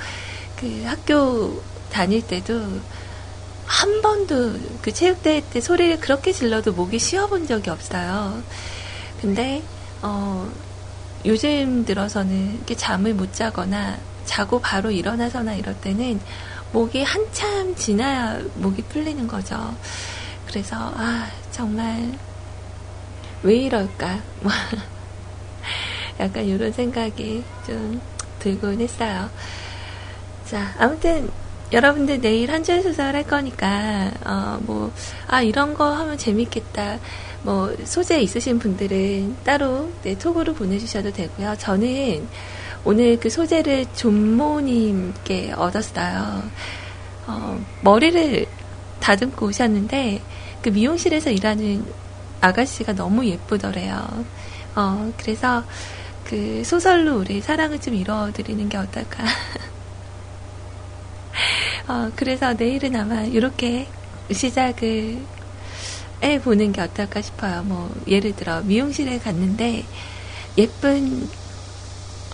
[0.57, 2.61] 그 학교 다닐 때도
[3.65, 8.41] 한 번도 그 체육대회 때 소리를 그렇게 질러도 목이 쉬어본 적이 없어요.
[9.21, 9.63] 근데,
[10.01, 10.49] 어,
[11.25, 16.19] 요즘 들어서는 이렇게 잠을 못 자거나 자고 바로 일어나서나 이럴 때는
[16.73, 19.75] 목이 한참 지나야 목이 풀리는 거죠.
[20.45, 22.11] 그래서, 아, 정말,
[23.43, 24.21] 왜 이럴까?
[26.17, 28.01] 뭐, 약간 이런 생각이 좀
[28.39, 29.29] 들곤 했어요.
[30.45, 31.29] 자, 아무튼,
[31.71, 34.91] 여러분들 내일 한줄 소설 할 거니까, 어, 뭐,
[35.27, 36.99] 아, 이런 거 하면 재밌겠다.
[37.43, 41.55] 뭐, 소재 있으신 분들은 따로, 네, 톡으로 보내주셔도 되고요.
[41.57, 42.27] 저는
[42.85, 46.43] 오늘 그 소재를 존모님께 얻었어요.
[47.27, 48.45] 어, 머리를
[49.01, 50.21] 다듬고 오셨는데,
[50.61, 51.85] 그 미용실에서 일하는
[52.39, 54.25] 아가씨가 너무 예쁘더래요.
[54.75, 55.63] 어, 그래서
[56.27, 59.23] 그 소설로 우리 사랑을 좀 이뤄드리는 게 어떨까.
[61.87, 63.87] 어, 그래서 내일은 아마 이렇게
[64.29, 65.25] 시작을
[66.23, 67.63] 해 보는 게 어떨까 싶어요.
[67.63, 69.85] 뭐, 예를 들어, 미용실에 갔는데,
[70.57, 71.23] 예쁜,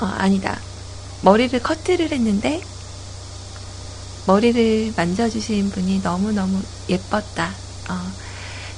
[0.02, 0.60] 어, 아니다.
[1.22, 2.62] 머리를 커트를 했는데,
[4.26, 7.52] 머리를 만져주신 분이 너무너무 예뻤다.
[7.90, 7.94] 어,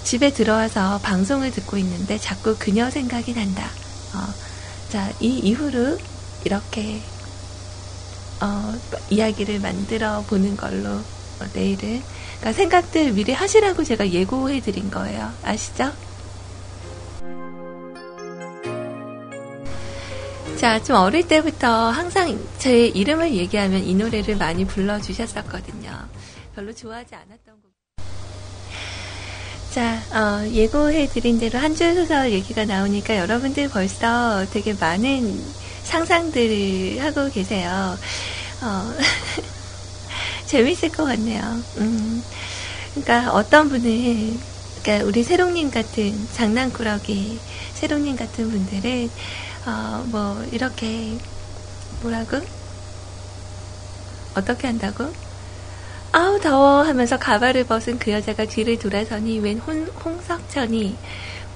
[0.04, 3.70] 집에 들어와서 방송을 듣고 있는데 자꾸 그녀 생각이 난다.
[4.14, 4.34] 어,
[4.96, 5.98] 자, 이 이후로
[6.46, 7.02] 이렇게
[8.42, 8.74] 어,
[9.10, 12.02] 이야기를 만들어 보는 걸로 어, 내일은
[12.40, 15.34] 그러니까 생각들 미리 하시라고 제가 예고해 드린 거예요.
[15.44, 15.92] 아시죠?
[20.56, 25.92] 자, 좀 어릴 때부터 항상 제 이름을 얘기하면 이 노래를 많이 불러주셨었거든요.
[26.56, 27.45] 별로 좋아하지 않았던 곡.
[29.76, 35.54] 자, 어, 예고해드린 대로 한 줄 소설 얘기가 나오니까 여러분들 벌써 되게 많은
[35.84, 38.00] 상상들을 하고 계세요.
[38.62, 38.94] 어,
[40.46, 41.66] 재밌을 것 같네요.
[41.78, 42.24] 음,
[42.94, 44.40] 그러니까 어떤 분은,
[44.84, 49.12] 그러니까 우리 세롱님 같은 장난꾸러기 세롱님 같은 분들은
[49.68, 51.20] 어, 뭐 이렇게
[52.02, 52.42] 뭐라고?
[54.36, 55.14] 어떻게 한다고?
[56.16, 60.96] 아우 더워 하면서 가발을 벗은 그 여자가 뒤를 돌아서니 웬 홍, 홍석천이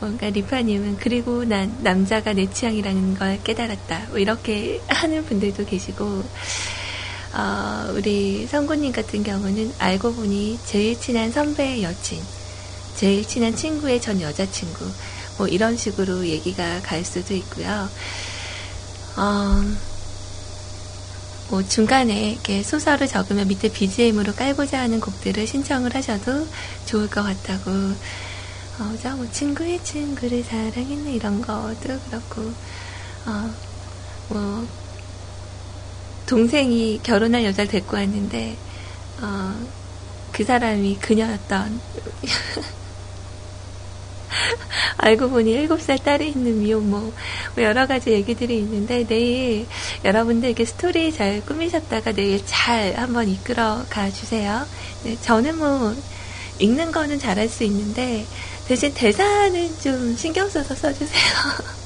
[0.02, 4.08] 뭔가 리파님은 그리고 난 남자가 내 취향이라는 걸 깨달았다.
[4.10, 6.04] 뭐 이렇게 하는 분들도 계시고
[7.36, 12.22] 어, 우리 성구님 같은 경우는 알고 보니 제일 친한 선배의 여친,
[12.98, 14.84] 제일 친한 친구의 전 여자친구,
[15.38, 17.88] 뭐 이런 식으로 얘기가 갈 수도 있고요.
[19.16, 19.64] 어,
[21.50, 26.48] 뭐 중간에 이렇게 소설을 적으면 밑에 BGM으로 깔고자 하는 곡들을 신청을 하셔도
[26.86, 27.72] 좋을 것 같다고.
[28.80, 32.42] 어, 뭐 친구의 친구를 사랑했네 이런 것도 그렇고,
[33.26, 33.54] 어,
[34.30, 34.68] 뭐
[36.28, 38.56] 동생이 결혼할 여자를 데리고 왔는데,
[39.22, 39.56] 어,
[40.32, 41.82] 그 사람이 그녀였던.
[44.98, 47.14] 알고 보니 7살 딸이 있는 미혼모, 뭐
[47.64, 49.68] 여러 가지 얘기들이 있는데, 내일
[50.04, 54.66] 여러분들에게 스토리 잘 꾸미셨다가 내일 잘 한번 이끌어 가 주세요.
[55.04, 55.96] 네, 저는 뭐,
[56.60, 58.26] 읽는 거는 잘할 수 있는데,
[58.68, 61.24] 대신 대사는 좀 신경 써서 써주세요.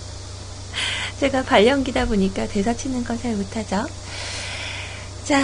[1.19, 3.85] 제가 발령기다 보니까 대사 치는 거잘 못하죠.
[5.23, 5.41] 자,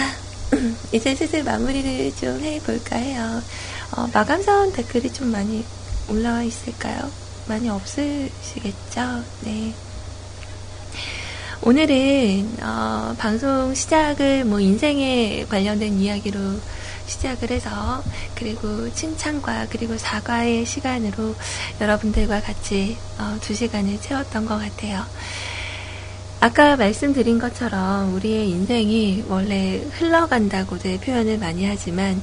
[0.92, 3.42] 이제 슬슬 마무리를 좀 해볼까 해요.
[3.92, 5.64] 어, 마감선 댓글이 좀 많이
[6.10, 7.10] 올라와 있을까요?
[7.46, 9.24] 많이 없으시겠죠?
[9.42, 9.72] 네.
[11.62, 16.38] 오늘은 어, 방송 시작을 뭐 인생에 관련된 이야기로
[17.06, 18.02] 시작을 해서
[18.34, 21.34] 그리고 칭찬과 그리고 사과의 시간으로
[21.80, 25.04] 여러분들과 같이 어, 두 시간을 채웠던 것 같아요.
[26.40, 32.22] 아까 말씀드린 것처럼 우리의 인생이 원래 흘러간다고들 표현을 많이 하지만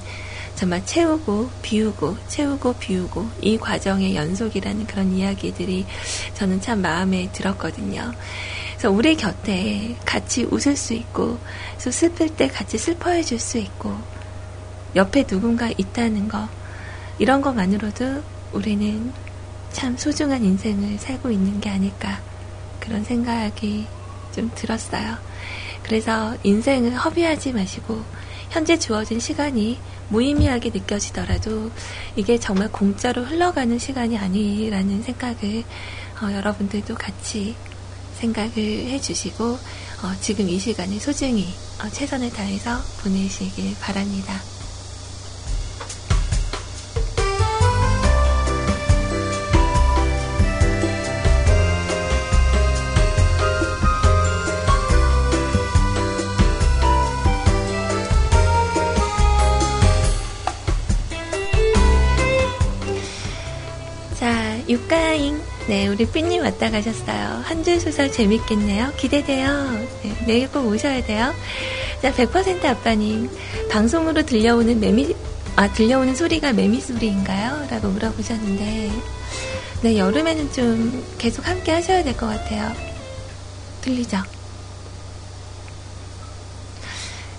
[0.57, 5.85] 정말 채우고 비우고 채우고 비우고 이 과정의 연속이라는 그런 이야기들이
[6.33, 8.11] 저는 참 마음에 들었거든요.
[8.71, 11.37] 그래서 우리 곁에 같이 웃을 수 있고
[11.83, 13.95] 또 슬플 때 같이 슬퍼해 줄 수 있고
[14.95, 16.49] 옆에 누군가 있다는 거
[17.19, 19.13] 이런 것만으로도 우리는
[19.71, 22.19] 참 소중한 인생을 살고 있는 게 아닐까
[22.79, 23.85] 그런 생각이
[24.31, 25.17] 좀 들었어요.
[25.83, 28.03] 그래서 인생을 허비하지 마시고
[28.49, 29.77] 현재 주어진 시간이
[30.09, 31.71] 무의미하게 느껴지더라도
[32.15, 35.63] 이게 정말 공짜로 흘러가는 시간이 아니라는 생각을
[36.21, 37.55] 어, 여러분들도 같이
[38.15, 41.47] 생각을 해주시고 어, 지금 이 시간을 소중히
[41.83, 44.56] 어, 최선을 다해서 보내시길 바랍니다.
[65.77, 67.43] 네, 우리 삐님 왔다 가셨어요.
[67.45, 68.93] 한 줄 소설 재밌겠네요.
[68.97, 69.47] 기대돼요.
[70.01, 71.31] 네, 내일 꼭 오셔야 돼요.
[72.01, 73.29] 자, 100% 아빠님.
[73.69, 75.15] 방송으로 들려오는 매미,
[75.55, 77.67] 아, 들려오는 소리가 매미 소리인가요?
[77.69, 78.91] 라고 물어보셨는데.
[79.83, 82.73] 네, 여름에는 좀 계속 함께 하셔야 될 것 같아요.
[83.81, 84.17] 들리죠?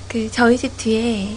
[0.09, 1.37] 그, 저희 집 뒤에,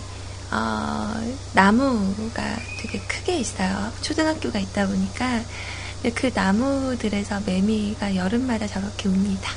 [0.52, 1.16] 어,
[1.54, 2.44] 나무가
[2.80, 3.92] 되게 크게 있어요.
[4.04, 5.42] 초등학교가 있다 보니까
[6.16, 9.52] 그 나무들에서 매미가 여름마다 저렇게 웁니다.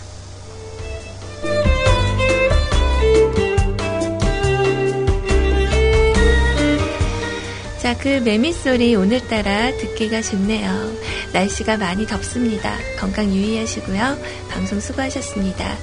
[7.80, 10.92] 자, 그 매미 소리 오늘따라 듣기가 좋네요.
[11.34, 12.74] 날씨가 많이 덥습니다.
[12.98, 14.18] 건강 유의하시고요.
[14.48, 15.76] 방송 수고하셨습니다.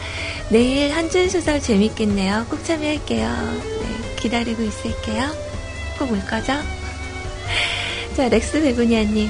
[0.50, 2.48] 내일 한 줄 소설 재밌겠네요.
[2.50, 3.28] 꼭 참여할게요.
[3.28, 5.30] 네, 기다리고 있을게요.
[6.00, 6.54] 꼭 올 거죠?
[8.16, 9.30] 자, 렉스 베고니아님.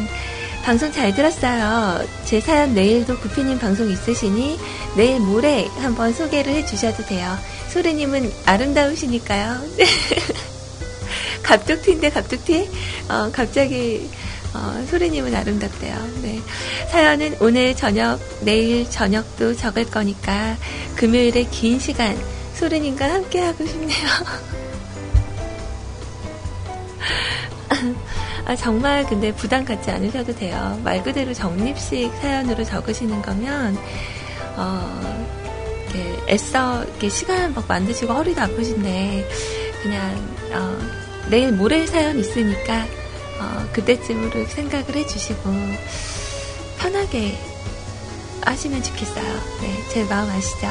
[0.64, 2.06] 방송 잘 들었어요.
[2.26, 4.60] 제 사연 내일도 구피님 방송 있으시니
[4.96, 7.38] 내일 모레 한번 소개를 해주셔도 돼요.
[7.70, 9.60] 소리님은 아름다우시니까요.
[11.44, 12.70] 갑툭튀인데 갑툭튀?
[13.10, 14.10] 어, 갑자기
[14.54, 15.96] 어, 소리님은 아름답대요.
[16.22, 16.40] 네.
[16.92, 20.58] 사연은 오늘 저녁, 내일 저녁도 적을 거니까
[20.96, 22.18] 금요일에 긴 시간
[22.56, 24.08] 소리님과 함께 하고 싶네요.
[28.46, 30.80] 아, 정말 근데 부담 갖지 않으셔도 돼요.
[30.84, 33.78] 말 그대로 적립식 사연으로 적으시는 거면,
[34.58, 35.28] 어,
[35.94, 39.30] 이렇게 애써 이렇게 시간 막 만드시고 허리도 아프신데,
[39.84, 40.78] 그냥, 어,
[41.30, 42.86] 내일 모레 사연 있으니까,
[43.40, 45.50] 어, 그때쯤으로 생각을 해주시고,
[46.80, 47.38] 편하게
[48.44, 49.24] 하시면 좋겠어요.
[49.62, 50.68] 네, 제 마음 아시죠?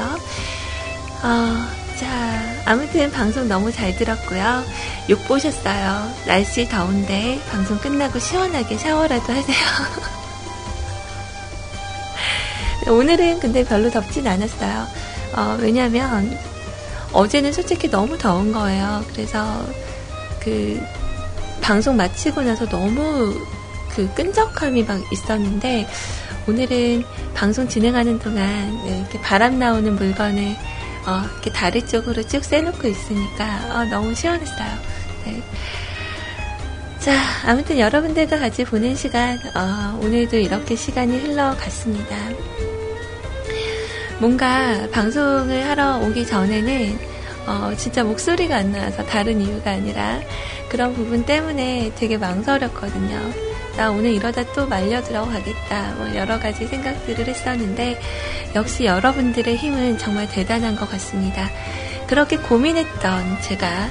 [1.22, 4.64] 어, 자, 아무튼 방송 너무 잘 들었고요.
[5.10, 6.10] 욕 보셨어요.
[6.26, 9.56] 날씨 더운데 방송 끝나고 시원하게 샤워라도 하세요.
[12.90, 14.86] 오늘은 근데 별로 덥진 않았어요.
[15.36, 16.38] 어, 왜냐면
[17.12, 19.04] 어제는 솔직히 너무 더운 거예요.
[19.12, 19.62] 그래서
[20.40, 20.82] 그
[21.60, 23.38] 방송 마치고 나서 너무
[23.90, 25.86] 그 끈적함이 막 있었는데
[26.48, 30.56] 오늘은 방송 진행하는 동안 이렇게 바람 나오는 물건을
[31.06, 33.44] 어, 이렇게 다리 쪽으로 쭉 쐬놓고 있으니까
[33.74, 34.68] 어, 너무 시원했어요.
[35.26, 35.42] 네.
[36.98, 37.14] 자,
[37.46, 42.16] 아무튼 여러분들과 같이 보낸 시간 어, 오늘도 이렇게 시간이 흘러갔습니다.
[44.18, 46.98] 뭔가 방송을 하러 오기 전에는
[47.46, 50.20] 어, 진짜 목소리가 안 나와서 다른 이유가 아니라
[50.68, 53.49] 그런 부분 때문에 되게 망설였거든요.
[53.76, 55.94] 나 오늘 이러다 또 말려 들어가겠다.
[55.96, 58.00] 뭐 여러 가지 생각들을 했었는데
[58.54, 61.48] 역시 여러분들의 힘은 정말 대단한 것 같습니다.
[62.06, 63.88] 그렇게 고민했던 제가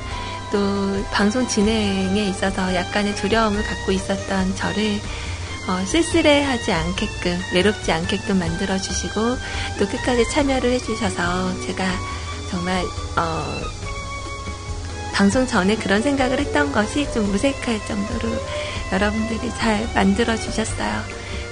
[0.51, 4.99] 또 방송 진행에 있어서 약간의 두려움을 갖고 있었던 저를
[5.67, 9.21] 어, 쓸쓸해하지 않게끔 외롭지 않게끔 만들어 주시고
[9.77, 11.85] 또 끝까지 참여를 해주셔서 제가
[12.49, 12.83] 정말
[13.15, 13.43] 어,
[15.13, 18.29] 방송 전에 그런 생각을 했던 것이 좀 무색할 정도로
[18.91, 21.01] 여러분들이 잘 만들어 주셨어요.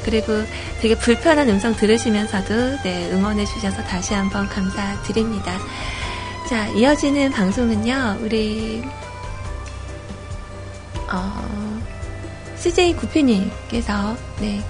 [0.04, 0.34] 그리고
[0.82, 5.58] 되게 불편한 음성 들으시면서도 네, 응원해 주셔서 다시 한번 감사드립니다.
[6.48, 8.82] 자, 이어지는 방송은요, 우리,
[11.12, 11.80] 어,
[12.56, 14.64] CJ 구피님께서, 네,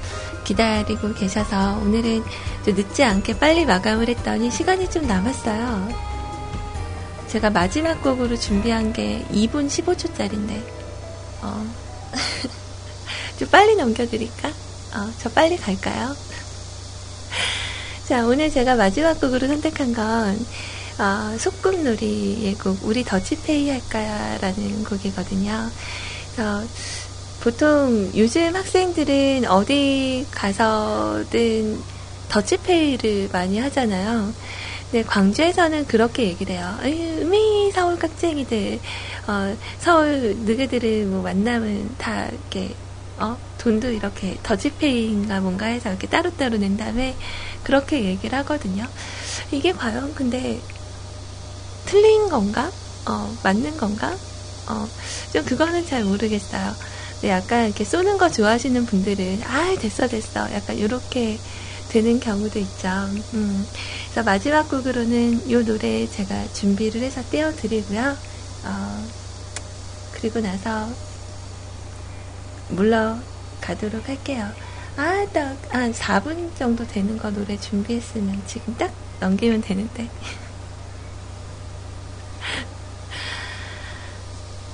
[0.43, 2.24] 기다리고 계셔서 오늘은
[2.65, 5.89] 좀 늦지 않게 빨리 마감을 했더니 시간이 좀 남았어요.
[7.28, 10.59] 제가 마지막 곡으로 준비한 게 2분 15초짜리인데,
[11.43, 11.63] 어,
[13.39, 14.49] 좀 빨리 넘겨드릴까?
[14.49, 16.16] 어, 저 빨리 갈까요?
[18.08, 20.45] 자, 오늘 제가 마지막 곡으로 선택한 건,
[20.97, 25.70] 어, 소꿉놀이의 곡, 우리 더치페이 할까라는 곡이거든요.
[26.34, 26.64] 그래서
[27.41, 31.82] 보통 요즘 학생들은 어디 가서든
[32.30, 34.34] 더치페이를 많이 하잖아요.
[34.89, 36.78] 근데 광주에서는 그렇게 얘기를 해요.
[37.72, 38.80] 서울 깍쟁이들,
[39.28, 42.76] 어, 서울 누구들을 뭐 만나면 다 이렇게
[43.18, 47.18] 어, 돈도 이렇게 더치페이인가 뭔가 해서 이렇게 따로따로 낸 다음에
[47.63, 48.84] 그렇게 얘기를 하거든요.
[49.51, 50.61] 이게 과연 근데
[51.86, 52.72] 틀린 건가?
[53.09, 54.20] 어, 맞는 건가?
[54.70, 54.91] 어,
[55.32, 56.76] 좀 그거는 잘 모르겠어요.
[57.13, 60.51] 근데 약간 이렇게 쏘는 거 좋아하시는 분들은, 아, 됐어, 됐어.
[60.51, 61.41] 약간 이렇게
[61.89, 62.88] 되는 경우도 있죠.
[63.33, 63.65] 음.
[64.05, 68.15] 그래서 마지막 곡으로는 이 노래 제가 준비를 해서 띄워드리고요.
[68.65, 69.07] 어,
[70.13, 70.88] 그리고 나서
[72.69, 74.47] 물러가도록 할게요.
[74.97, 80.09] 아, 딱, 한 4분 정도 되는 거 노래 준비했으면 지금 딱 넘기면 되는데.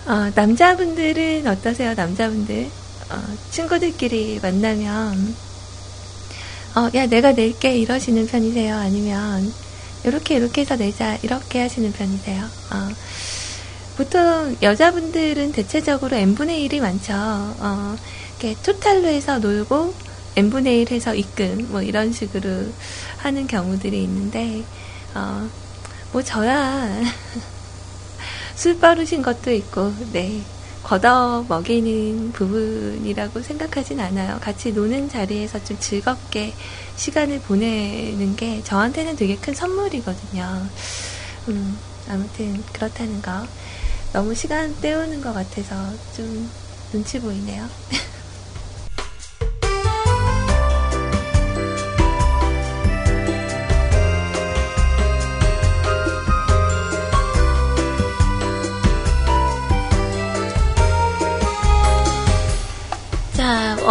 [0.08, 2.72] 어, 남자분들은 어떠세요, 남자분들?
[3.10, 3.16] 어,
[3.52, 5.36] 친구들끼리 만나면,
[6.76, 8.76] 어, 야, 내가 낼게, 이러시는 편이세요?
[8.76, 9.54] 아니면,
[10.04, 12.46] 이렇게, 이렇게 해서 내자, 이렇게 하시는 편이세요?
[12.46, 12.96] 어,
[13.96, 17.14] 보통 여자분들은 대체적으로 n분의 1이 많죠.
[17.14, 17.96] 어,
[18.40, 20.00] 이렇게 토탈로 해서 놀고,
[20.36, 22.74] n분의 1 해서 입금, 뭐 이런 식으로
[23.18, 24.68] 하는 경우들이 있는데,
[25.14, 25.52] 어,
[26.12, 27.02] 뭐 저야,
[28.56, 30.53] 술 버릇인 것도 있고, 네.
[30.84, 34.40] 걷어 먹이는 부분이라고 생각하진 않아요.
[34.42, 36.56] 같이 노는 자리에서 좀 즐겁게
[36.96, 40.70] 시간을 보내는 게 저한테는 되게 큰 선물이거든요.
[41.50, 43.44] 음, 아무튼 그렇다는 거.
[44.12, 46.52] 너무 시간 때우는 것 같아서 좀
[46.92, 47.70] 눈치 보이네요.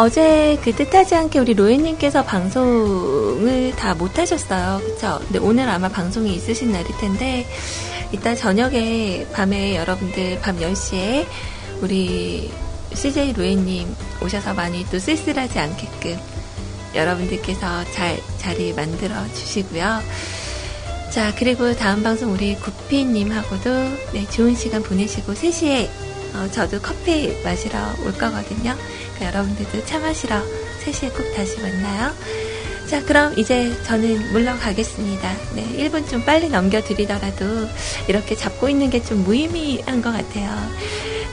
[0.03, 4.81] 어제 그 뜻하지 않게 우리 로엔님께서 방송을 다 못하셨어요.
[4.85, 5.21] 그쵸?
[5.23, 7.47] 근데 오늘 아마 방송이 있으신 날일 텐데,
[8.11, 11.25] 이따 저녁에 밤에 여러분들 밤 10시에
[11.83, 12.51] 우리
[12.93, 13.95] CJ 로엔님
[14.25, 16.19] 오셔서 많이 또 쓸쓸하지 않게끔
[16.97, 20.01] 여러분들께서 잘 자리 만들어 주시고요.
[21.13, 23.71] 자, 그리고 다음 방송 우리 구피님하고도
[24.15, 25.89] 네, 좋은 시간 보내시고 3시에
[26.35, 28.75] 어, 저도 커피 마시러 올 거거든요.
[29.15, 30.41] 그러니까 여러분들도 차 마시러
[30.85, 32.13] 3시에 꼭 다시 만나요.
[32.89, 35.33] 자, 그럼 이제 저는 물러가겠습니다.
[35.55, 37.69] 네, 1분 좀 빨리 넘겨드리더라도
[38.09, 40.51] 이렇게 잡고 있는 게 좀 무의미한 것 같아요.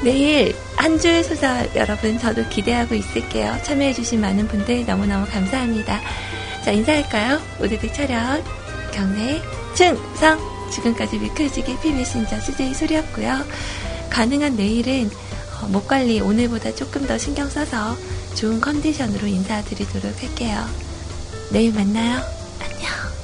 [0.03, 3.57] 내일 한 줄 소설 여러분 저도 기대하고 있을게요.
[3.63, 5.99] 참여해주신 많은 분들 너무너무 감사합니다.
[6.63, 7.41] 자, 인사할까요?
[7.59, 8.41] 모두들 차렷,
[8.93, 9.41] 경례,
[9.75, 10.39] 충성!
[10.71, 13.43] 지금까지 미클지기 피메신저 CJ 소리였고요.
[14.09, 15.09] 가능한 내일은
[15.61, 17.95] 어, 목 관리 오늘보다 조금 더 신경 써서
[18.35, 20.65] 좋은 컨디션으로 인사드리도록 할게요.
[21.51, 22.21] 내일 만나요.
[22.59, 23.18] 안녕.